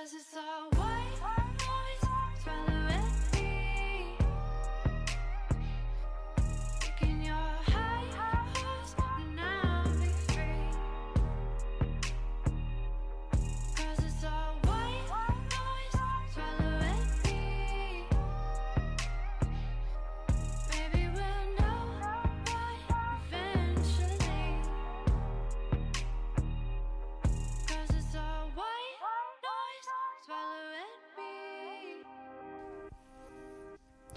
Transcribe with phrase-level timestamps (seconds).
[0.00, 2.89] Cause it's all white noise swallowing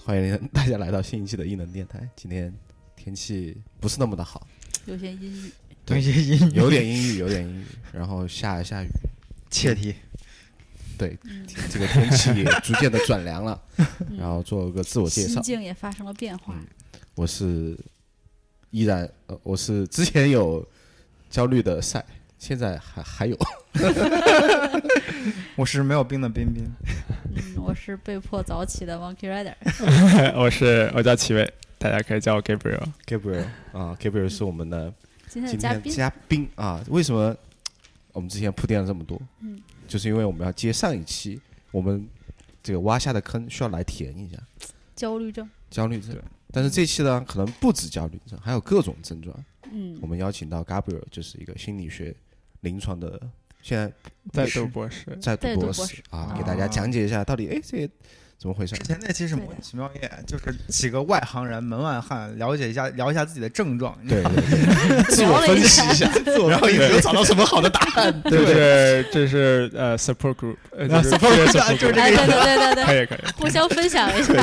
[0.05, 2.05] 欢迎大家来到新一期的异能电台。
[2.13, 2.53] 今天
[2.93, 4.45] 天气不是那么的好，
[4.85, 5.51] 有些阴郁。
[5.87, 8.87] 有些阴有点阴郁，有点阴郁，然后下一下雨。
[9.49, 9.95] 切题，
[10.97, 13.61] 对，嗯这个天气也逐渐的转凉了。
[14.17, 16.53] 然后做个自我介绍心，境也发生了变化。
[17.15, 17.77] 我是
[18.71, 20.67] 依然呃，我是之前有
[21.29, 22.05] 焦虑的赛，
[22.43, 23.37] 现在还还有。
[25.55, 26.69] 我是没有冰的冰冰，
[27.33, 29.55] 嗯，我是被迫早起的 Monkey Rider。
[30.35, 32.83] 我是我叫齐伟，大家可以叫我 Gabriel。
[33.05, 34.93] Gabriel 啊，Gabriel 是我们的
[35.29, 36.83] 今天的嘉宾，嘉宾啊。
[36.89, 37.33] 为什么
[38.11, 39.17] 我们之前铺垫了这么多？
[39.39, 41.39] 嗯，就是因为我们要接上一期，
[41.71, 42.05] 我们
[42.61, 44.37] 这个挖下的坑需要来填一下
[44.97, 45.49] 焦虑症。
[45.69, 46.21] 焦虑症。
[46.51, 49.33] 但是这期呢，可能不止焦虑症，还有各种症状。
[49.75, 52.13] 嗯我，们邀请到 Gabriel，就是一个心理学
[52.63, 53.17] 临床的，
[53.61, 53.89] 现在
[54.33, 57.87] 在读博士，在读博士士啊，哦给大家讲解一下到底哎这
[58.39, 58.83] 怎么回事之？
[58.83, 63.97] 前那期是《魔奇妙夜》，就是几个外行人、门外汉了解一下，聊一下自己的症状。
[64.05, 66.11] 对对对， 自我分析一下，
[66.49, 68.21] 然后也没有找到什么好的答案？
[68.23, 73.31] 对对这是呃 support group，呃 support group，就是这个哎，对对对对对，可以可以。
[73.37, 74.33] 互相分享一下，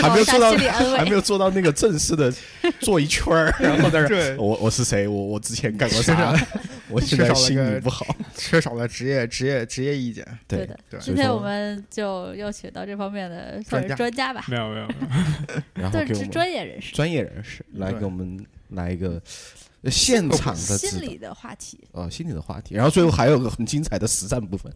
[0.00, 2.32] 还没有做到，心理安慰还没有做到那个正式的
[2.78, 5.08] 做一圈儿， 然后在这儿我我是谁？
[5.08, 6.32] 我我之前干过啥？
[6.92, 8.06] 我 现在心理不好。
[8.36, 10.26] 缺少了职业、职业、职业意见。
[10.46, 10.78] 对对的。
[10.90, 14.88] 对今天我们就邀请到这方面的算是专家专家吧，没有没有，
[15.74, 19.20] 没有对，是 然后给我们专业人士，专业人士来给我们来一个
[19.82, 24.72] 呃现场的心理的话题，呃心理的话题，然后最后还有个很精彩的实战部分，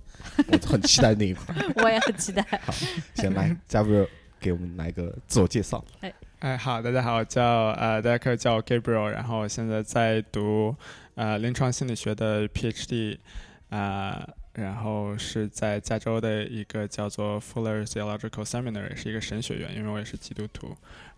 [0.49, 1.55] 我很期待那一块。
[1.77, 2.43] 我也很期待。
[2.63, 2.75] 好
[3.15, 4.07] 先来，加布尔
[4.41, 5.85] 给我们来个自我介绍。
[6.01, 10.75] 哎哎好，大家好，我叫呃大家可以叫我 Gabriel，然后现在在读
[11.17, 13.19] 呃临床心理学的 PhD，
[13.71, 20.69] 啊、然后是在加州的一个叫做 Fuller Theological Seminary，是一个神学院，因为我也是基督徒，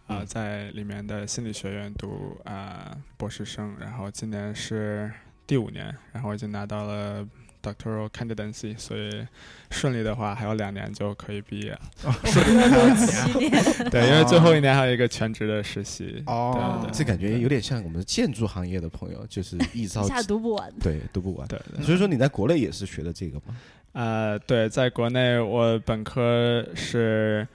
[0.07, 0.27] 啊、嗯。
[0.27, 5.13] 在里面的心理学院读啊、博士生，然后今年是
[5.47, 7.29] 第五年，然后已经拿到了
[7.63, 9.27] doctoral candidacy，所以
[9.71, 11.81] 顺利的话还有两年就可以毕业了。
[12.25, 13.51] 七年，
[13.91, 16.23] 对，因为最后一年还有一个全职的实习。
[16.27, 20.73] 哦这感觉有点像我们建筑行业的朋友，就是一 招一下读不完。
[20.81, 21.47] 对读不完。
[21.49, 23.57] 对对，所以说你在国内也是学的这个吗？
[23.93, 27.47] 呃，对，在国内我本科是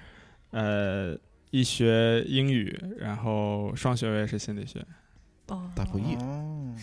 [0.52, 1.16] 呃
[1.52, 4.84] 医学英语，然后双学位是心理学。
[5.48, 6.74] 哦，大不易，哦，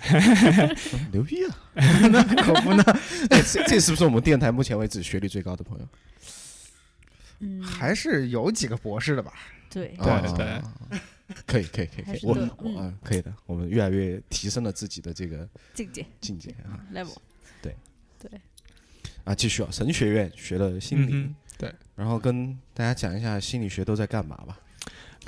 [1.12, 1.56] 牛逼啊！
[2.10, 2.82] 那可不呢，
[3.30, 5.88] 哎这这是不是我们电台目前为止学历最高的朋友？
[7.40, 9.32] 嗯，还是有几个博士的吧？
[9.70, 10.98] 对，对啊对
[11.46, 17.16] 可以可以可以可以，我还是对我嗯嗯可以的，我们越来越提升了自己的这个境界境界啊 level。
[17.62, 17.74] 对
[18.18, 18.40] 对，
[19.24, 19.34] 啊！
[19.34, 24.58] 继续啊，神学院学了心理，对然后跟大家讲一下心理学都在干嘛吧。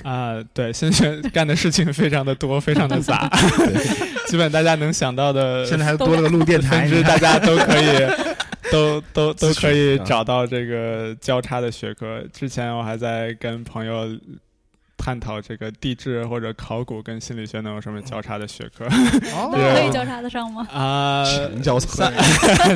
[0.01, 3.29] 啊、对，心理学干的事情非常的多，非常的杂，
[4.27, 8.33] 基本大家能想到的现在还多了个录电台，甚至，大家都可以。
[8.71, 12.23] 都都都可以啊找到这个交叉的学科。
[12.33, 14.07] 之前我还在跟朋友
[15.03, 18.85] 探讨这个地质或者考古跟心理学能有什么交叉的学科。
[18.85, 19.51] 哦。
[19.75, 20.65] 可以交叉得上吗？
[20.71, 21.25] 啊？
[21.25, 22.09] 强交叉。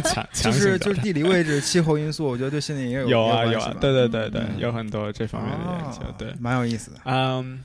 [0.04, 4.60] 强 就是就是地理位置、气候因素，我觉得对心理也有有啊有啊对对对对，嗯。
[4.60, 6.92] 有很多这方面的研究哦，对，蛮有意思。
[6.92, 6.98] 的。
[7.06, 7.64] 嗯，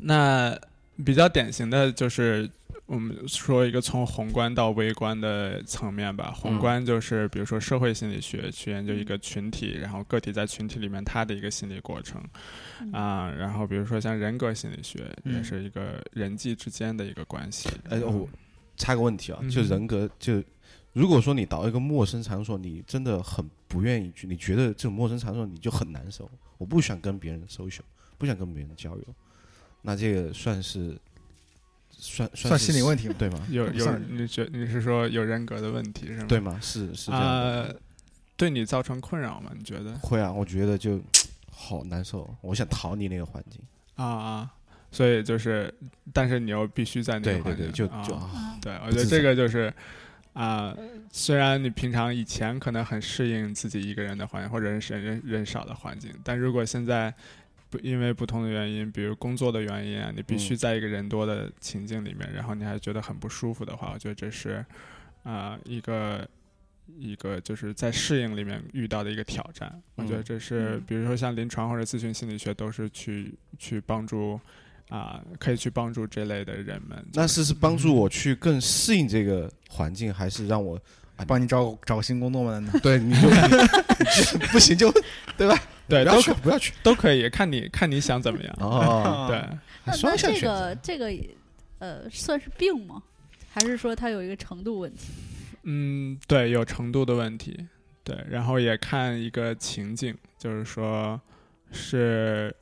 [0.00, 0.56] 那
[1.04, 2.48] 比较典型的就是
[2.86, 6.30] 我们说一个从宏观到微观的层面吧。
[6.32, 12.22] 宏观就是比如说社会心理学去研究一个群体，然后个体在群体里面他的一个心理过程
[12.80, 17.68] 嗯啊、然后比如说像人格心理学也嗯是一个人际之间的一个关系。
[17.88, 18.28] 哎，我
[18.76, 20.42] 插个问题啊，嗯就人格就。
[20.92, 27.80] 如果说你到一个陌生场所，你真的很不愿意去，你觉得这种陌生场所你就很难受，我不想跟别人 social，
[28.16, 29.04] 不想跟别人交流，
[29.82, 30.96] 那这个算是
[32.04, 33.46] 算算是心理问题吗对吗？
[33.50, 36.26] 有有，你觉你是说有人格的问题是吗？
[36.28, 36.58] 对吗？
[36.60, 37.62] 是是这样的。
[37.62, 37.74] 啊、
[38.36, 39.50] 对你造成困扰吗？
[39.56, 39.94] 你觉得？
[40.02, 41.00] 会啊，我觉得就
[41.50, 43.58] 好难受，我想逃离那个环境。
[43.96, 44.50] 啊啊，
[44.92, 45.72] 所以就是，
[46.12, 49.72] 但是你又必须在那对对个环境，对，就啊就啊，嗯对，我觉得这个就是
[50.34, 50.76] 啊、
[51.12, 57.14] 虽然你平常以前可能很适应自己一个人的环境或者是人人人少的环境，但如果现在
[57.74, 64.64] 不因为不同的原因，比如工作的原因啊，你必须嗯在一个人多的情境里面，然后你还觉得很不舒服的话，我觉得这是
[65.24, 66.28] 啊、一个
[66.98, 69.82] 一个就是在适应里面遇到的一个挑战。
[69.96, 74.38] 我觉得嗯这是嗯比如说像临床或者咨询心理学都是去去帮助
[74.90, 77.04] 啊、可以去帮助这类的人们。
[77.14, 80.78] 那是是帮助我去更适应这个环境，还是让我
[81.26, 82.72] 帮你找找新工作吗？
[82.82, 83.28] 对你就
[84.50, 84.90] 不行就
[85.36, 85.56] 对，吧？
[85.86, 88.56] 对都可去不要去都可以，看你看你想怎么样。
[88.58, 91.12] 哦，对，那这个这个
[91.78, 93.02] 呃算是病吗？
[93.52, 95.12] 还是说它有一个程度问题？
[95.64, 97.66] 嗯，对，有程度的问题，
[98.02, 101.20] 对，然后也看一个情境，就是说，
[101.70, 102.54] 是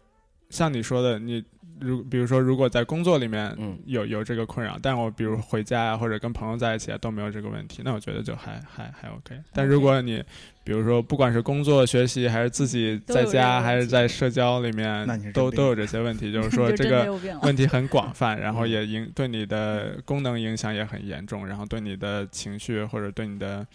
[0.50, 1.42] 像你说的，你
[1.82, 3.78] 如比如说，如果在工作里面嗯。
[3.86, 9.36] 有有这个困扰，但我比如回家啊，或者跟朋友在一起啊都没有这个问题，那我觉得就还还还 OK。
[9.52, 10.22] 但如果你
[10.64, 17.12] 比如说，不管是工作、学习，还是自己在家，还是在社交里面都都有这些问题，就是说 这个。
[17.42, 23.66] 问题很广泛， 然后嗯也影对你的功能影响也很严重，然后对你的情绪或者对你的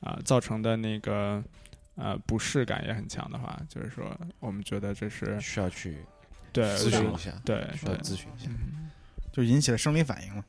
[0.00, 1.42] 啊、造成的那个
[1.96, 4.04] 呃不适感也很强的话，就是说
[4.38, 5.98] 我们觉得这是需要去
[6.52, 8.50] 对咨询一下，对需要对咨询一下。
[8.50, 8.90] 嗯
[9.32, 10.44] 就引起了生理反应嘛？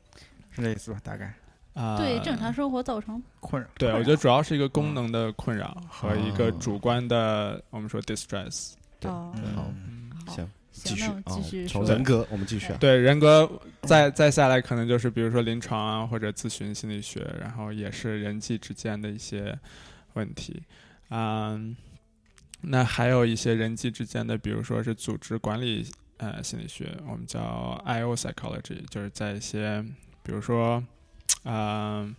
[0.50, 1.00] 是这意思吧？
[1.04, 1.32] 大概
[1.72, 3.68] 啊对正常生活造成困扰。
[3.78, 8.72] 对，我觉得主要是一个功能的困扰和一个哦主观的我们说 distress。
[8.98, 11.66] 对哦好嗯，行，继，续那我们继哦续。
[11.68, 12.76] 从人格我们继续啊。
[12.80, 13.48] 对人格
[13.82, 19.56] 再再下来，可能就是比如说临床啊，或者咨询心理学，然后也是人际之间的一些
[20.14, 20.60] 问题，
[21.10, 21.76] 嗯，
[22.62, 25.86] 那还有一些人际之间的，比如说是组织管理
[26.16, 27.40] 呃心理学，我们叫
[27.84, 29.84] I/O psychology，就是在一些
[30.22, 30.82] 比如说，
[31.44, 32.14] 嗯、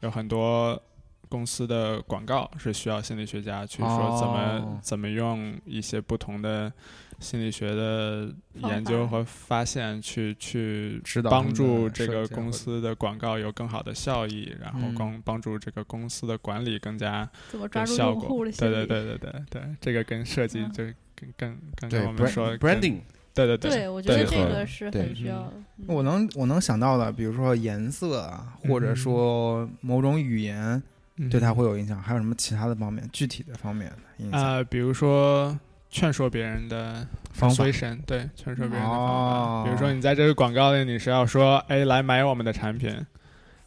[0.00, 0.80] 有很多。
[1.26, 6.72] 公司的广告是需要心理学家去说怎么、哦怎么用一些不同的
[7.20, 18.52] 心理学的研究和发现去去指导帮助这个公司的广告有更好的效益，然后嗯帮帮助这个公司的管理更加怎么抓住有效果用户的。
[18.52, 18.58] 心？
[18.60, 23.00] 对对对对对对，这个跟设计嗯就是跟跟刚对才我们说 branding
[23.34, 25.52] 对对对，我觉得对这个是对很需要。
[25.78, 30.80] 嗯我能我能想到的，比如说颜色啊，或者嗯说某种语言，
[31.28, 32.00] 对他嗯会有影响。
[32.00, 34.40] 还有什么其他的方面，具体的方面的影响？
[34.40, 35.58] 啊，比如说
[35.94, 37.64] 劝说别人的方法。
[37.64, 39.62] persuasion，对，劝说别人的方哦。
[39.64, 42.90] 比如说你在这个广告里，你是要说，哎，来买我们的产品，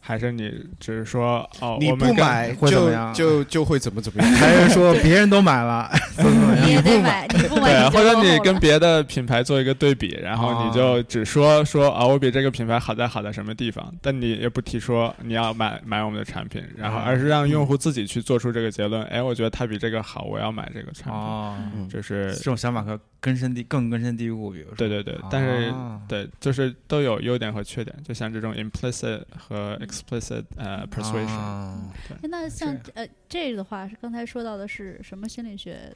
[0.08, 0.50] 还是你
[0.80, 4.32] 只是说，哦，你我们跟不买就会怎么样就就会怎么怎么样？
[4.36, 6.82] 还是说 别人都买了， 怎么怎么你也样？
[6.84, 21.54] 得买，你不买对，或者你跟别的品牌做一个对比，然后你就只说说啊，我比这个品牌好在好在什么地方，但你也不提说你要买买我们的产品，然后啊而是让用户自己去做出这个结论，哎，我觉得它比这个好，我要买这个产品，哦，
[21.90, 31.78] 就是这种想法可根深蒂更根深蒂固，比如说，对对对，但是哦对，就是都有优点和缺点，就像这种 implicit 和 explicit 呃 persuasion，
[32.22, 35.92] 那像这呃这个的话，是刚才说到的是什么心理学？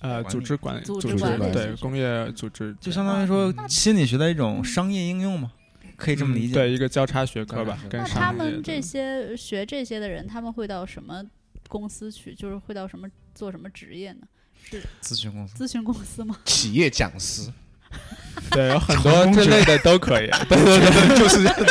[0.00, 5.52] 呃，组织管理、组组织管理对工业组织，就相当于说心理学的一种商业应用嘛，
[5.96, 6.52] 可以这么理解。
[6.52, 11.24] 嗯对，一个交叉学科吧那他们这些学这些的人，他们会到什么
[11.68, 12.34] 公司去？
[12.34, 14.26] 就是会到什么做什么职业呢？
[14.62, 16.38] 是咨询公司，咨询公司吗？
[16.44, 17.50] 企业讲师，
[18.50, 20.30] 对，有很多这类的都可以。
[20.48, 21.64] 对对对，就是这样子。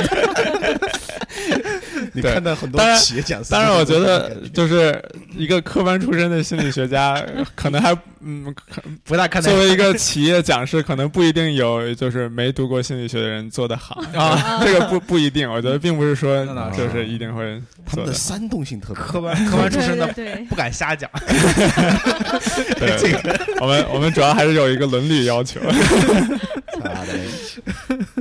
[2.14, 5.04] 你看到很多当然企业讲师，当然，我觉得就是
[5.36, 7.22] 一个科班出身的心理学家，
[7.56, 14.62] 可能还嗯，可不大看作为一个 企业讲师，可能不一定有就是没读过心理学的人做得好啊。
[14.64, 17.62] 这个不不一定，我觉得并不是说就是一定会。
[17.86, 20.08] 他们的煽动性特别科班科班出身的
[20.48, 21.10] 不敢瞎讲。
[22.80, 25.60] 对，这个我们我们主要还是有一个伦理要求。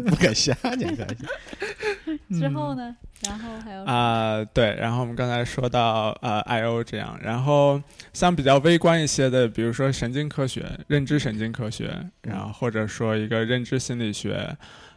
[0.06, 1.06] 不敢瞎讲，瞎
[2.38, 2.94] 之后呢？
[3.22, 7.80] 然后还有啊、对，然后我们刚才说到呃 I O 这样，然后
[8.12, 14.56] 像比较微观一些的，比如说神经科学、认知神经科学，然后或者说一个认知心理学，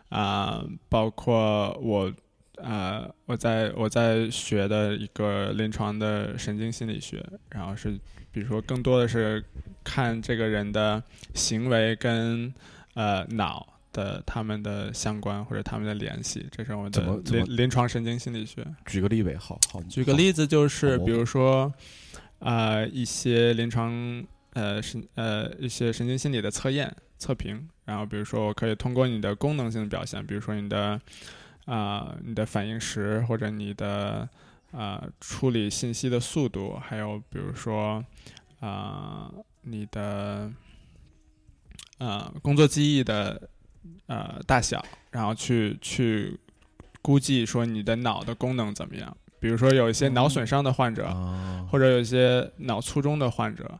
[0.09, 2.11] 啊、包括我
[2.57, 7.91] 呃我在我在学的一个临床的神经心理学，然后是
[8.31, 9.43] 比如说更多的是
[9.83, 11.01] 看这个人的
[11.33, 12.53] 行为跟
[12.95, 13.67] 呃脑。
[13.95, 18.67] 的他们的相关或者他们的联系，这是我们的临临床神经心理学。
[18.85, 19.81] 举个例呗，好好。
[19.83, 21.73] 举个例子，就是比如说，
[22.39, 24.21] 呃，一些临床
[24.51, 30.99] 呃神呃一些神经心理的测验测评，然后比如说我可以通过你的功能性的表现，比如说你的
[31.65, 34.27] 啊、你的反应时或者你的
[34.71, 38.03] 呃处理信息的速度，还有比如说
[38.59, 40.51] 啊、你的
[41.97, 43.49] 呃工作记忆的
[44.07, 46.39] 呃大小，然后去去
[47.01, 49.15] 估计说你的脑的功能怎么样。
[49.39, 53.79] 比如说有一些脑损伤的患者，啊，或者有一些脑卒中的患者，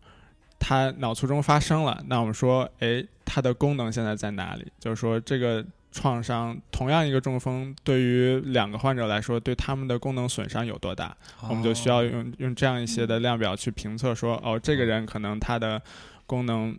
[0.60, 4.72] 他脑卒中发生了，那我们说，哎，他的功能现在在哪里？
[4.80, 11.16] 就是说，这个创伤，同样一个中风，对于两个患者来说，对他们的功能损伤有多大？
[11.50, 15.82] 我们就需要用用这样一些的量表去评测说，哦，这个人可能他的
[16.28, 16.78] 功能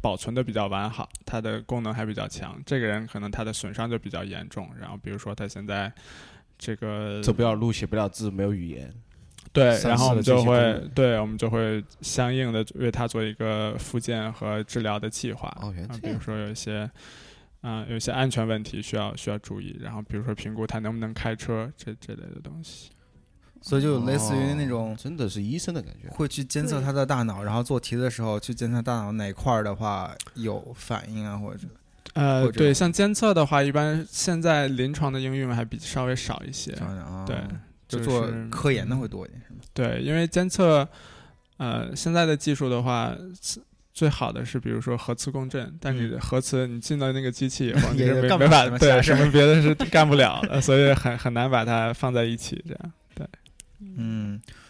[0.00, 4.68] 保存的比较完好，它的功能还比较强；这个人可能他的损伤就比较严重。
[4.80, 5.92] 然后比如说他现在
[6.58, 8.92] 这个走不了路，写不了字，没有语言。
[9.52, 15.54] 对，然后我们就会对，我们就会相应的为他做一个复健和治疗的计划。
[15.60, 15.98] 哦，原来。
[15.98, 16.90] 比如说有一些，
[17.60, 22.90] 啊、有一些安全问题需要需要注意，然后比如说评估他能不能开车这这类的东西。
[23.66, 26.10] 所以就类似于那种哦真的是医生的感觉。
[26.10, 31.60] 会去监测他的大脑，然后做题的时候去监测大脑哪块儿的话有反应啊，或者
[32.12, 36.72] 呃，或者对，像监测的话，一般现在临床的应用还比稍微少一些。
[37.26, 37.36] 对，
[37.88, 39.60] 就就做科研的会多一点，是吗？
[39.72, 40.86] 对，因为监测，
[41.56, 43.58] 呃，现在的技术的话，是
[43.94, 52.92] 最好的是比如说核磁共振，但你核磁你进到那个机器以后， 你是没没法对什么别的是干不了的， 所以很很难把它放在一起这样。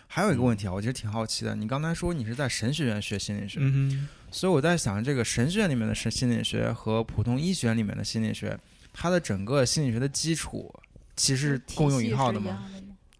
[0.04, 4.08] 嗯，还有一个问题啊，我其实挺好奇的，你刚才说你是在神学院学心理学，嗯。
[4.30, 8.58] 所以我在想，这个神学院里面的神心理学和普通医学院里面的心理学，
[8.92, 10.75] 它的整个心理学的基础
[11.14, 12.68] 其实是共用一套的吗？？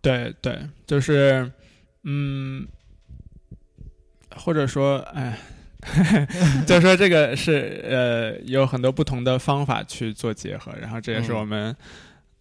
[0.01, 1.49] 对对，就是，
[2.03, 2.67] 嗯，
[4.35, 5.39] 或者说，哎，
[6.67, 11.77] 就说这个是呃有很多不同的方法去做结合，然后这也是嗯我们、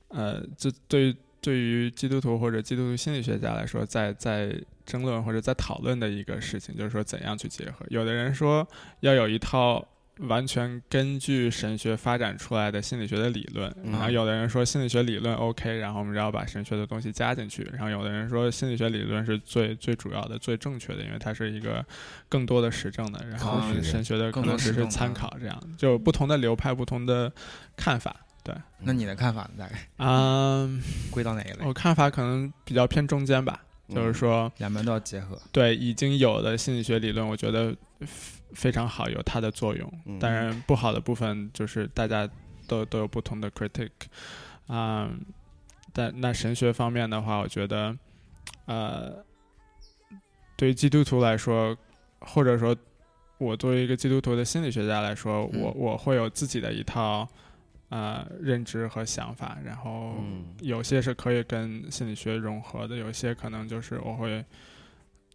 [0.07, 7.85] 呃，就对于对于基督徒或者基督徒心理学家来说，在在争论或者在讨论的一个事情，就是说怎样去结合。
[7.89, 8.65] 有的人说
[9.01, 9.85] 要有一套
[10.19, 21.85] 完全根据神学发展出来的心理学的理论，嗯然后有的人说心理学理论 OK，然后我们要把神学的东西加进去，然后有的人说心理学理论是最最主要的、最正确的，因为它是一个
[22.29, 27.29] 更多的实证的，然后神学的可更多能只是参考，这样就不同的流派、不同的
[27.75, 28.15] 看法。
[28.43, 29.51] 对，那你的看法呢？
[29.57, 31.65] 大概嗯， 归到哪一类？
[31.65, 35.39] 我看法可能比较偏中间吧，嗯就是说，两边都要结合。
[35.51, 37.73] 对已经有的心理学理论，我觉得
[38.53, 39.91] 非常好，有它的作用。
[40.05, 42.29] 嗯当然，不好的部分就是大家
[42.67, 43.89] 都都有不同的 critic，
[44.67, 45.09] 啊、
[45.93, 47.97] 但那神学方面的话，我觉得，
[48.65, 49.23] 呃，
[50.57, 51.77] 对于基督徒来说，
[52.19, 52.75] 或者说
[53.37, 57.27] 我作为一个基督徒的心理学家来说，嗯我我会有自己的一套
[57.93, 64.43] 呃认知和想法，然后嗯有些是可以跟心理学融合的，有些可能就是我会。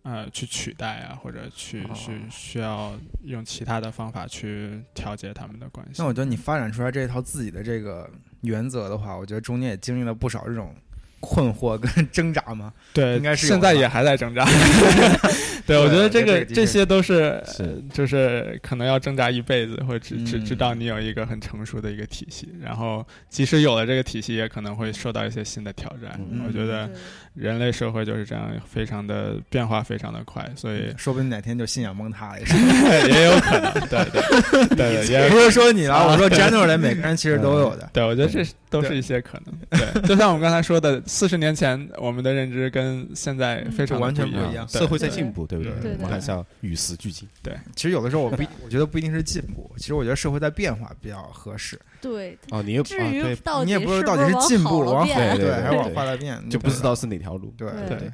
[0.05, 5.95] 呃，去取代啊，或者去哦去需要用其他的方法去调节他们的关系。
[6.01, 8.09] 那我觉得你发展出来这一套自己的这个
[8.41, 10.75] 原则的话，我觉得中间也经历了不少这种
[11.21, 12.73] 困惑跟 挣扎吗。
[12.95, 14.47] 对，应该是现在也还在挣扎。
[15.69, 17.81] 对，我觉得这个这些都是是。
[17.93, 26.19] 就是可能要挣扎一辈子，或者直直嗯直到你有一个很成熟的一个体系，然后即使有了这个体系，也可能会受到一些新的挑战。
[26.31, 26.43] 嗯。
[26.47, 26.89] 我觉得
[27.35, 32.47] 人类社会就是这样，非常的变化非常的快，所以说不定哪天就信仰崩塌了也。
[33.13, 37.91] 也有可能，对对对对，也不是说你了，啊我说 generally 每个人其实都有的。
[37.93, 39.81] 对，我觉得这都是一些可能。
[39.81, 45.73] 对，就像我们刚才说的，四十年前我们的认知跟现在非常完全不不一样社会在进步，对不对？
[45.75, 47.29] 对对我们还是要与时俱进。
[47.43, 51.79] 对其实有的时候我不， 我觉得不一定是进步，其实我觉得社会在变化比较合适。
[52.01, 57.53] 对，哦，你又至于到底你也不知是道到底是进步了往好，往变对对还是往坏了变，就不知道是哪条路。
[57.57, 58.13] 对对对对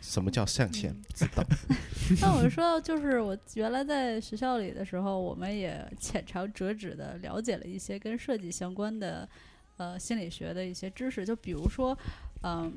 [0.00, 0.96] 什么叫向前？
[1.14, 1.44] 知道。
[2.20, 9.28] 那我说到，就是我原来在学校里的时候，我们也浅尝辄止的了解了一些跟设计相关的
[9.78, 11.96] 呃心理学的一些知识，就比如说，
[12.44, 12.72] 嗯、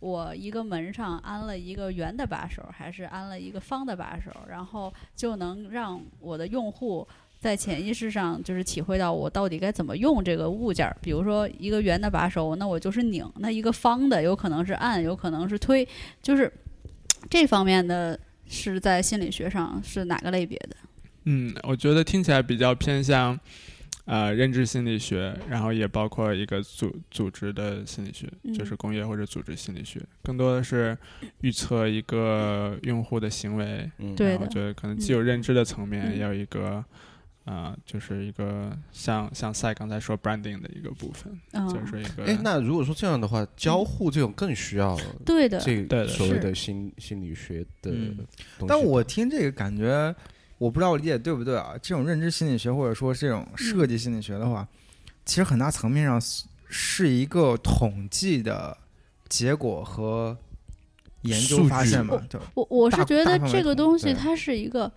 [0.00, 7.06] 我一个门上安了一个圆的把手，还是安了一个方的把手，然后就能让我的用户。
[7.38, 10.96] 在潜意识上，就是体会到我到底该怎么用这个物件儿。
[11.02, 15.86] 比如说一个圆的把手，那我就是拧；那一个方的，有可能是按，有可能是推，
[16.22, 16.50] 就是
[17.28, 20.76] 这方面的是在心理学上是哪个类别的？
[21.24, 23.38] 嗯，我觉得听起来比较偏向，
[24.06, 30.96] 呃，认知心理学，然后也包括一个组组织的心理学，嗯就是工业或者组织心理学，更多的是
[31.40, 33.90] 预测一个用户的行为。
[33.98, 36.84] 嗯，我觉得可能既有认知的层面，有一个
[37.44, 48.16] 啊、就是一个像像赛刚才说 branding 的一个部分，嗯，就是一个哎，那如果说这样的话，交互这种更需要 对的，这对的所谓的心心理学的嗯。
[48.58, 48.66] 东西。
[48.68, 50.12] 但我听这个感觉，
[50.58, 51.74] 我不知道我理解对不对啊？
[51.82, 54.66] 这种认知心理学或者说这种设计心理学的话，
[55.24, 58.76] 其实很大层面上是是一个统计的
[59.28, 60.36] 结果和
[61.22, 62.20] 研究发现嘛。
[62.28, 64.90] 对，我我是觉得这个东西它是一个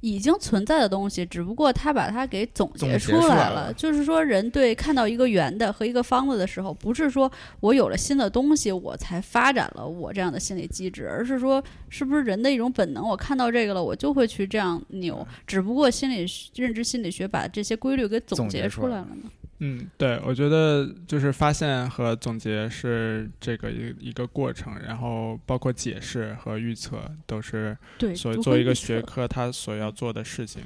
[0.00, 3.72] 已经存在的东西，只不过他把它给总总结结出来了。
[3.74, 15.26] 就是说，人对看到一个圆的和一个方子的时候，不是说我有了新的东西我才发展了我这样的心理机制，而是说是不是人的一种本能，我看到这个了，我就会去这样扭。
[15.46, 19.30] 只不过心理学认知心理学把这些规律给总结出来了呢。
[19.60, 30.62] 嗯，对，我觉得就是发现和总结是这个一一个过程，然后包括解释和预测都是对，所如何预作为一个学科它所要做的事情。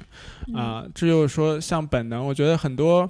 [0.47, 0.55] 嗯。
[0.55, 3.09] 啊、至于说像本能，我觉得很多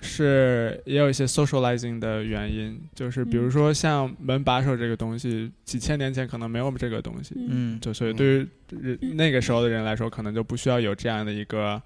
[0.00, 3.50] 是也有一些 socializing 的原因，就是比如嗯。
[3.50, 7.76] 说像门把手这个东西，几千年前可能没有这个东西，嗯。
[7.76, 11.80] 嗯，就所以对于人那个时候的人来说，可能就不需要有这样的一个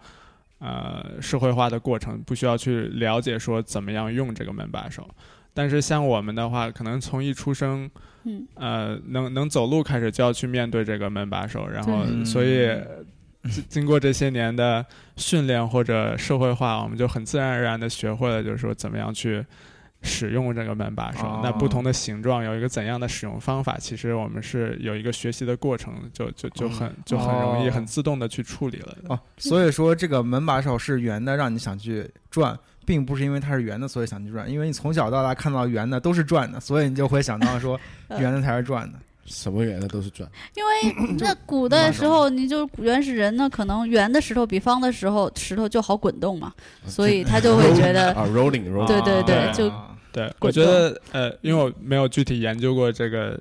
[0.58, 5.08] 呃社会化的过程，不需要去了解说怎么样用这个门把手。
[5.52, 7.90] 但是像我们的话，可能从一出生，
[8.24, 12.66] 嗯呃，能能走路开始就要去面对这个门把手，然后所以
[13.42, 14.84] 嗯经经过这些年的
[15.16, 19.42] 训练或者社会化，我们就很自然而然的学会了，就是说怎么样去
[20.02, 21.26] 使用这个门把手。
[21.26, 28.96] 哦那不同的形状有一个怎样的使用方法，其实我们是有一个学习的过程，就就就很就很容易哦很自动的去处理了。
[29.08, 38.98] 哦，所以说这个门把手是圆的，让你想去转，并不是因为它是圆的，所以想去转，因为你从小到大看到圆的都是转的，所以你就会想到说呃 圆的才是转的。
[39.26, 40.70] 什么圆的都是转，因为
[41.18, 46.52] 那古代时候，你就原始人呢，可能圆的石头比方的时候石头就好滚动嘛，
[46.86, 53.38] 所以他就会觉得 啊 rolling rolling，对对对对就啊对，我觉得呃，因为我没有具体研究过这个，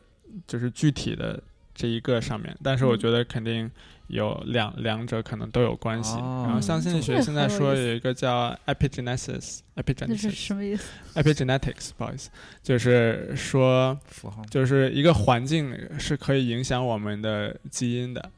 [0.47, 1.41] 就是具体的
[1.73, 3.69] 这一个上面，但是我嗯觉得肯定
[4.07, 6.15] 有两两者可能都有关系。
[6.17, 10.83] 哦然后像心理学现在说有一个叫 epigenesis，epigenesis 什么意思
[11.15, 12.29] ？epigenetics，不好意思，
[12.61, 18.29] 就是说符号就是一个环境是可以影响我们的基因的。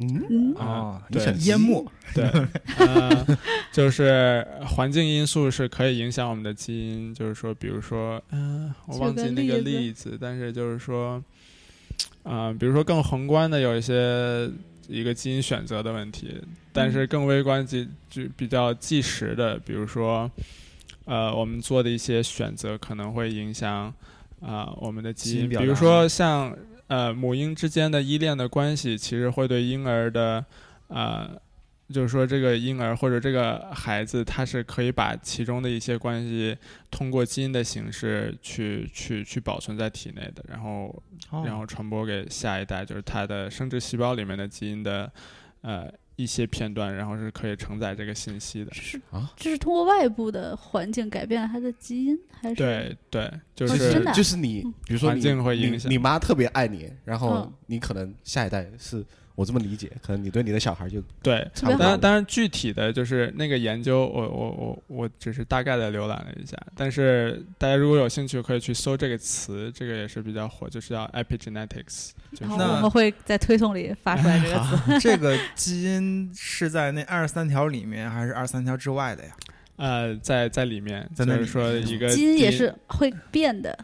[0.00, 2.24] 嗯，嗯，哦，对淹没对，
[2.84, 3.24] 呃，
[3.72, 11.22] 就是环境因素是可以影响我们的基因，就是说，比如说，嗯、我忘记那个例子例子，但是就是说，
[12.24, 14.50] 嗯、比如说更宏观的有一些
[14.88, 16.40] 一个基因选择的问题，
[16.72, 20.30] 但是更微观及就比较计时的，比如说，
[21.04, 23.92] 呃，我们做的一些选择可能会影响
[24.40, 26.54] 啊、我们的基因，表比如说像
[26.86, 30.44] 呃母婴之间的依恋的关系，其实会对婴儿的
[30.88, 31.30] 呃，
[31.90, 36.56] 就是说这个婴儿或者这个孩子，他是可以把其中的一些关系
[36.90, 41.02] 通过基因的形式去去去保存在体内的，然后
[41.44, 45.12] 然后传播给下一代，就是他的生殖细胞里面的基因的
[45.60, 48.72] 呃一些片段，然后是可以承载这个信息的。
[48.72, 49.30] 是啊？
[49.36, 52.54] 这是通过外部的环境改变了他的基因，还是？
[52.54, 54.14] 对对，就哦是真的啊。
[54.14, 57.52] 就是你比如说你你境会影响你妈特别爱你，然后嗯。
[57.66, 61.46] 你可能下一代是我这么理解，可能你对你的小孩就对。
[61.60, 66.56] 当然，当然，具体的就是那个研究，我我我我只是大概的浏览了一下。
[66.76, 74.98] 但是大家如果有兴趣，可以去搜这个词，这个也是比较火，就是叫 epigenetics，就是好，那我们会在推送里发出来这个词。
[75.02, 79.30] 这个基因是在那二十三条里面，还是二十三条之外的呀？
[79.76, 83.76] 呃，在在里面，在那就是说一个基因也是会变的，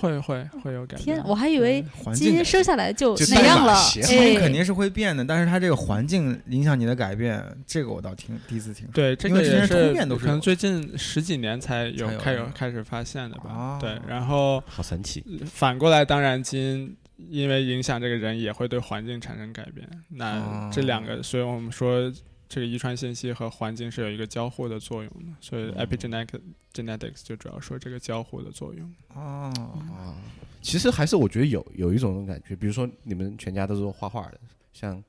[0.00, 1.28] 会会会有改天，变。
[1.28, 1.84] 我还以为
[2.14, 8.92] 基因生下来就就那样了，基因哎，肯定是会变的，但是它这个环境影响你的改变，这个我倒听第一次听说。
[8.92, 13.44] 对，这个也是可能最近十几年才有开有才有的开始发现的吧。
[13.50, 15.24] 哦对，然后好神奇。
[15.46, 16.96] 反过来，当然基因
[17.30, 19.88] 因为影响这个人，也会对环境产生改变。
[20.08, 22.12] 那哦这两个，所以我们说
[22.48, 25.32] 这个遗传信息和环境是有一个交互的作用的。
[25.40, 26.40] 所以 epigenetic
[26.72, 28.92] genetics 就主要说这个交互的作用。
[29.14, 29.52] 哦，
[29.90, 30.14] 啊，
[30.62, 34.40] 其实还是我觉得有有一种感觉，比如说你们全家都是画画的，
[34.72, 35.02] 像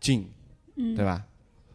[0.00, 0.28] 静
[0.76, 1.04] 嗯，对？
[1.04, 1.24] 吧？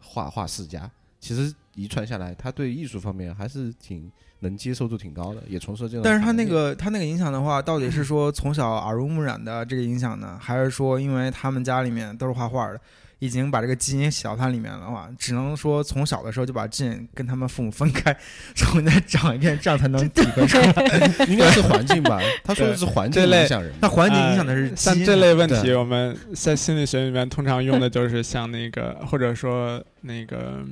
[0.00, 6.02] 画画世家，其实遗传下来，他对艺术方面还是挺能接受度挺高的，也从事这种。
[6.04, 12.80] 但是他那个他那个影响的话，到底是说从小耳濡目染的这个影响呢，还是说因为他们家里面都是画画的，
[13.18, 18.14] 已经把这个基因写到他里面的话，只能说从小的时候就把基因跟他们父母分开，
[18.54, 20.66] 重新再长一遍，这样才能体会出来。
[21.26, 22.20] 应该是环境吧？
[22.44, 23.72] 他说的是环境影响人。
[23.80, 30.62] 那环境影响的是呃像基因这类问题，我们在心理学里面通常用的就是像那个，或者说那个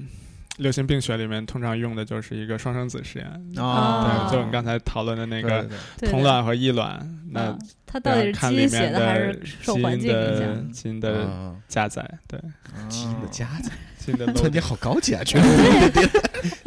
[0.63, 3.27] 流行病学里面通常用的就是一个双生子实验。
[3.63, 5.69] 啊对，就我们刚才讨论的那个
[6.09, 6.99] 同卵和异卵，
[7.31, 10.73] 那嗯，它到底是看基因写里面的还是受基因环境影的响？
[10.73, 12.41] 基因的啊加载，对，
[12.89, 13.71] 基因的加载，
[14.05, 15.23] 基因的突然间好高级啊！
[15.23, 16.21] 觉得我们的电台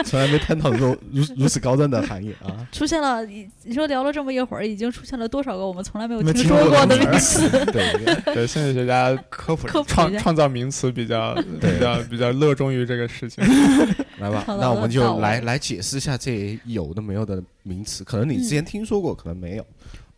[0.06, 2.65] 从来没探讨过如如此高端的行业啊！
[2.71, 7.50] 出现了，你你说聊了这么一会儿，已经出现了多少个我们从来没有没听说过的名词？
[7.71, 9.67] 对对对，心理学家科普。
[9.84, 13.43] 创创造名词比较比较比较热衷于这个事情。
[14.19, 19.65] 来吧，那我们就来来解释一下这有的没有的名词，可能你之前听说过，可能没有。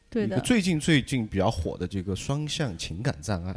[0.10, 3.56] 对的，最近最近比较火的这个双向情感障碍，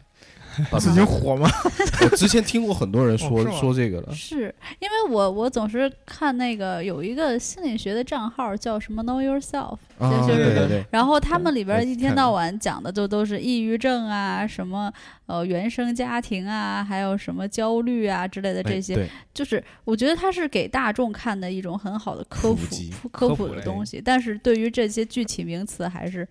[0.81, 1.49] 最近火吗？
[2.03, 14.93] 我之前听过很多人说哦说这个了，是因为我我总是看那个有一个心理学的账号叫什么 Know Yourself，啊，就是对对对，然后他们里边我一天到晚讲的就都是抑郁症啊，什么
[15.27, 22.59] 呃原生家庭啊，还有什么焦虑啊之类的这些，哎，就是我觉得它是给大众看的一种很好的科普
[23.03, 26.27] 普科普的东西，但是对于这些具体名词还是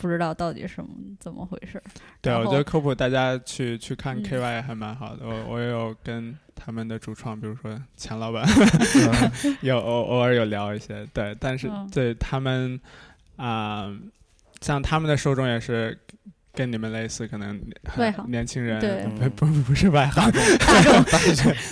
[0.00, 1.80] 不知道到底什么怎么回事。
[2.22, 5.26] 对，我觉得科普大家去去看嗯 KY 还蛮好的。
[5.26, 8.46] 我我也有跟他们的主创，比如说钱老板，
[9.60, 11.06] 有偶偶尔有聊一些。
[11.12, 12.80] 对，但是嗯对他们
[13.36, 13.94] 啊、
[14.60, 15.96] 像他们的受众也是
[16.52, 21.04] 跟你们类似，可能很外行年轻人，对不不不是外行，大众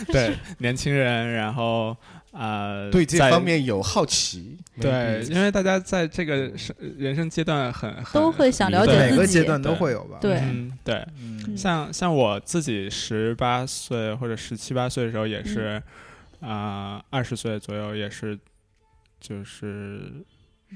[0.13, 1.97] 对年轻人，然后
[2.31, 10.19] 呃，对这方面有好奇，对，因为大家在这个生人生阶段很很都会想了解对每个阶段都会有吧？
[10.21, 15.83] 对嗯，对，嗯，像像我自己十八岁或者十七八岁的时候，嗯也是，
[16.41, 18.39] 啊二十岁左右也是，
[19.19, 20.13] 就是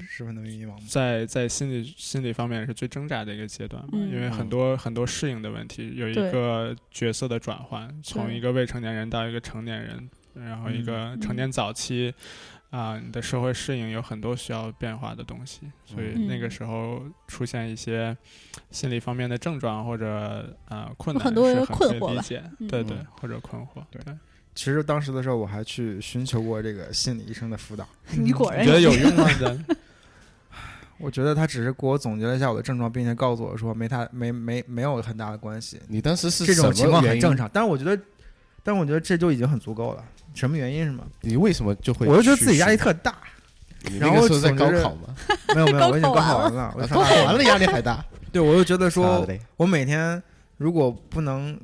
[0.09, 0.73] 十分的迷茫。
[0.89, 12.13] 在在心理心理方面是最挣扎的一个阶段因为很多很多适应的问题，有一个角色的转换，从一个未成年人到一个成年人，然后一个嗯成年早期。
[12.69, 18.17] 啊，你的社会适应有很多需要变化的东西，所以嗯那个时候出现一些
[18.71, 24.17] 心理方面的症状或者呃困难，很多人是很困惑吧可以理解，嗯对对嗯，或者困惑，对对。
[24.55, 27.87] 其实当时的时候，我还去寻求过这个心理医生的辅导。
[28.17, 29.31] 你果然觉得有用吗？
[29.39, 29.65] 真
[30.97, 37.45] 我觉得他只是给我总结了一下我的症状，并且告诉我说没太没没没有很大的关系，你当时是这种情况很正常。
[37.45, 37.49] 常。
[37.53, 38.01] 但是我觉得，
[38.63, 40.03] 但我觉得这就已经很足够了。
[40.33, 41.03] 什么原因是吗？
[41.21, 42.07] 你为什么就会？
[42.07, 43.15] 我就觉得自己压力，特大。
[43.85, 45.13] 你然后那个时候在高考嘛，
[45.53, 50.23] 没有没有，我已经高考完了，高考完了压力还大， 对，我就觉得说我每天
[50.55, 51.59] 如果不能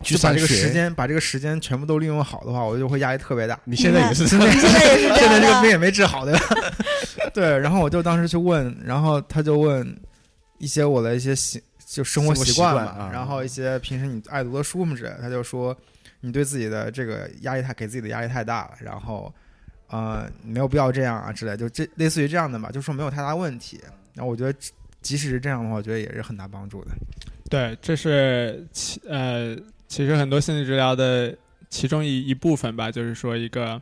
[0.00, 3.60] 去就把这个时间把这个时间全部都利用好的话，我就会压力特别大。
[3.64, 4.68] 你现在也是现在也 是这
[5.14, 5.60] 现在这个。
[5.60, 6.40] 病也没治好对吧？
[7.34, 9.94] 对，然后我就当时去问，然后他就问
[10.58, 15.76] 一些我的一些习就生活习惯嘛，惯啊然后一些平时你爱读的书什么之类的，他就说
[16.20, 19.32] 你对自己的这个压力太给自己的压力太大了，然后
[19.88, 23.78] 呃没有必要这样啊之类，就这类似于这样的吧，就说没有太大问题。
[24.14, 24.58] 然后我觉得
[25.02, 26.92] 即使是这样的话，我觉得也是很大帮助的。
[27.50, 29.54] 对，这是其呃，
[29.86, 31.36] 其实很多心理治疗的
[31.68, 33.80] 其中一一部分吧，就是说一个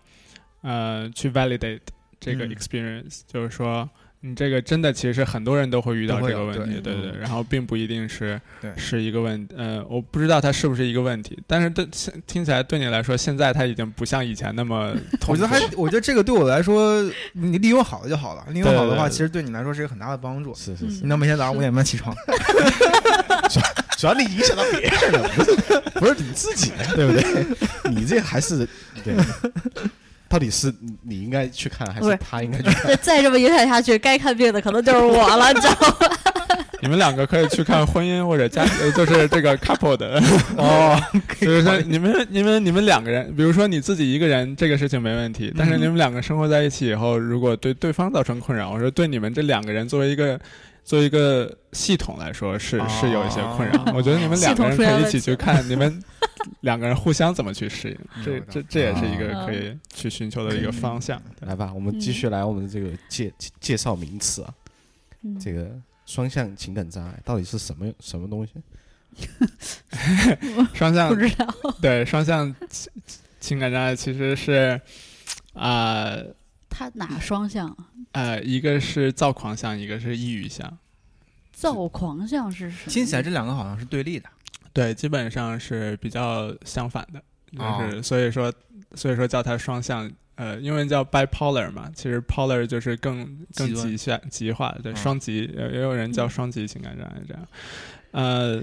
[0.62, 1.80] 呃，去 validate
[2.18, 3.88] 这个嗯 experience，、就是说
[4.22, 14.94] 你这个真的其实很多人都会遇到这个问题，对对然后并不一定是对是一个问呃，我不知道它是不是一个问题，但是对现听起来对你来说，现在它已经不像以前那么，
[15.26, 17.02] 我觉得还，我觉得这个对我来说，
[17.32, 18.44] 你利用好了就好了。
[18.50, 20.54] 利用好的话，其实对你来说是一个很大的帮助。
[20.54, 22.14] 是是是嗯你能每天早上五点半起床，
[23.98, 25.54] 主要你影响到别人了，不是
[25.94, 27.46] 不是你自己，对不对？
[27.90, 28.68] 你这还是
[29.02, 29.14] 对，
[30.30, 32.86] 到底是你应该去看，还是是他应该去看？
[32.86, 35.96] 再 再这么影响下去，该看病的可能就是我了，你知道吗？
[36.82, 40.22] 你们两个可以去看婚姻或者家，呃就是这个 couple 的
[40.56, 40.98] 哦，
[41.40, 50.40] 就是说你们你们你们两个人，比如说你自己一个人这个事情没问题，但是嗯你们两个生活在一起以后，如果对对方造成困扰，我说对你们这两个人作为一个
[50.90, 53.80] 作为一个系统来说是哦是有一些困扰。
[53.94, 56.02] 我觉得你们两个人可以一起去看你们
[56.62, 61.22] 两个人互相怎么去适应，这嗯这这也是一个哦可以去寻求的一个方向。
[61.38, 64.52] 对来吧，我们继续来我们的这个介介绍名词啊，
[65.22, 65.70] 嗯这个
[66.06, 68.54] 双向情感障碍到底是什么什么东西？
[70.74, 71.46] 双向不知道。
[71.80, 72.92] 对双向情
[73.38, 74.80] 情感障碍其实是
[75.52, 76.16] 啊。
[76.70, 77.76] 他哪双向？
[78.12, 80.78] 呃，一个是躁狂向，一个是抑郁向。
[81.52, 82.90] 躁狂向是什么？
[82.92, 84.28] 听起来这两个好像是对立的。
[84.72, 87.20] 对，基本上是比较相反的，
[87.58, 88.52] 哦就是、所以说，
[88.94, 97.48] 所以说叫它双向，呃，英文叫 bipolar 嘛，其实 polar 就是更更极限极化的，对，嗯双极，也也有人叫双极情感障碍这样，
[98.12, 98.62] 呃，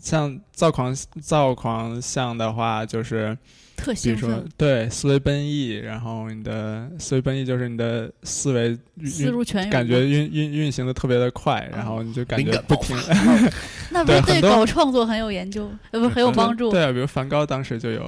[0.00, 3.38] 像躁狂躁狂象的话，就是
[3.76, 12.96] 特比如说兴奋，对思维奔逸，然后你的思维奔逸就是你的思维思如泉涌，感觉运运运行的特别的快，然后你就感觉不停。
[13.90, 16.70] 那不是对搞创作很有研究，呃，不是很有帮助。
[16.70, 18.02] 对啊，比如梵高当时就有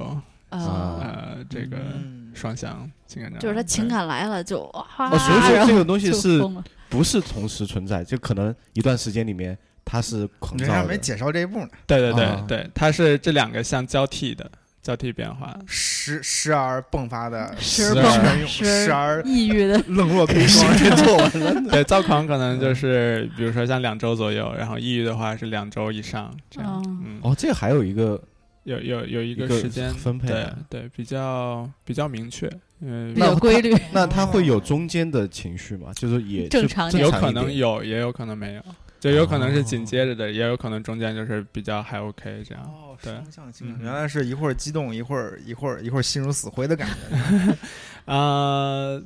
[0.49, 6.41] 啊，呃这个嗯双向情感障碍，就是他情感来了就哇，哦所以说这个东西是
[6.89, 10.97] 不是同时存在，就可能一段时间里面它是狂躁你还没。
[10.97, 14.49] 介绍这一步呢，对对对啊对，它是这两个相交替的
[14.81, 15.57] 交替变化。
[15.65, 20.65] 时时而迸发的时而时而抑郁的， 冷若冰霜。
[20.95, 26.81] 做完了， 对，躁狂可能就是比如说像两周左右，然后抑郁的话是两周以上这样。
[26.87, 28.21] 嗯，嗯，哦，这个还有一个
[28.63, 32.49] 有有有一个时间分配对对，比较比较明确，
[32.81, 33.75] 嗯比，较规律。
[33.91, 35.91] 那他会有中间的情绪吗？
[35.95, 38.61] 就是也正常正有可能有，也有可能没有，
[39.01, 42.63] 就有可能是紧哦接着的，也有可能中间就是比较还 OK 这样。
[42.97, 47.57] 哦，对双向情感嗯原来是一会儿激动，一会儿一会儿一会儿心如死灰的感觉。
[48.05, 49.01] 呃，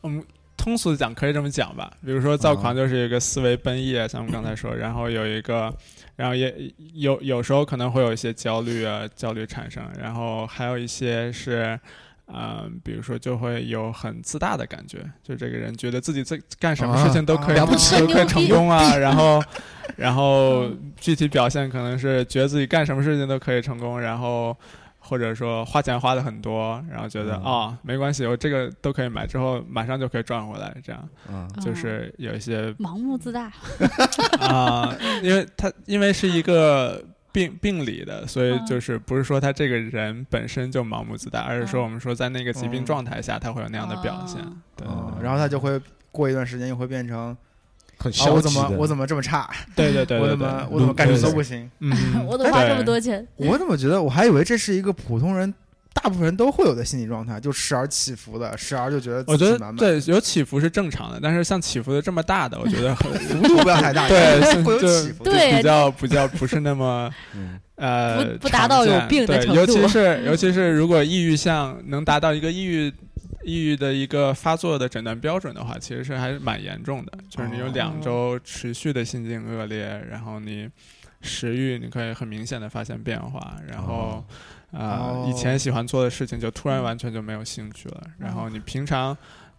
[0.00, 0.24] 我们
[0.56, 5.74] 通俗的讲可以这么讲吧，比如说躁狂就是一个思维奔逸啊，像我们刚才说，然后有一个，
[6.16, 11.78] 然后也有有时候可能会有一些焦虑啊，焦虑产生，然后还有一些是。
[12.26, 17.66] 嗯、比如说就会有很自大的感觉，就这个人觉得自己在干什么事情都可以、啊啊
[17.98, 19.42] 都可以成功啊，然后，
[19.96, 24.56] 然后具体表现可能是觉得自己干什么事情都可以成功，然后
[24.98, 33.52] 或者说花钱花的很多，然后觉得啊、嗯没关系，我这个都可以买，之后马上就可以赚回来，这样嗯，就是有一些盲目自大，
[34.40, 44.52] 啊、因为他因为是一个病病理的，所以嗯就是不是说他这个人本身就盲目自大，而是说嗯我们说在那个疾病嗯状态下，他会有那样的表现哦。
[44.76, 47.36] 对哦然后他就会过一段时间又会变成啊，
[47.98, 49.48] 很消极我怎么我怎么这么差？
[49.74, 51.70] 对对对对我怎么我怎么干什么都不行？
[51.80, 51.90] 嗯，
[52.28, 53.26] 我怎么花这么多钱？
[53.36, 55.52] 我怎么觉得我还以为这是一个普通人。
[55.94, 65.24] 大部分人都会有的心理状态，就时而起伏的，时而就觉得我觉得对有起伏是正常的，但是像起伏的这么大的，我觉得 很幅度不要太大，对会有就起伏。
[65.24, 67.60] 对比较比较不是那么嗯。
[67.76, 69.60] 呃不不达到有病的程度。
[69.60, 72.92] 尤其是尤其是如果抑郁像能达到一个抑郁
[73.44, 80.68] 抑郁的一个发作的诊断标准的话，其实是还是蛮严重的，就是你有两周持续的心境恶劣，然后你
[81.22, 83.94] 食欲你可以很明显的发现变化，然后。
[83.94, 84.24] 哦。
[84.72, 89.16] 啊、哦以前喜欢做的事情就突然完全就没有兴趣了，然后你平常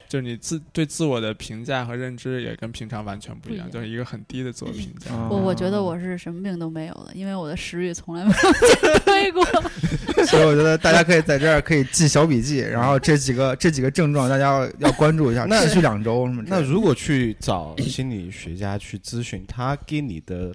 [0.07, 5.11] 就是你自对自我的评价和认知也跟平常完全不一样，就是一个很低的自我评价。
[5.11, 8.35] 嗯我我觉得我是什么病都没有的，因为我的食欲从来没有
[8.81, 9.43] 减退过。
[10.27, 16.43] 所以我觉得大家可以在这儿可以记小笔记，然后这几个这几个症状大家要要关注一下，那持续两周什么。
[16.45, 20.53] 那如果去找心理学家去咨询，他给你的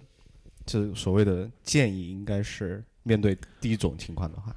[0.65, 4.55] 这所谓的建议，应该是面对第一种情况的话，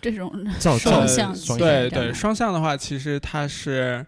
[0.00, 4.04] 这种照照双向对对，双向的话，其实它是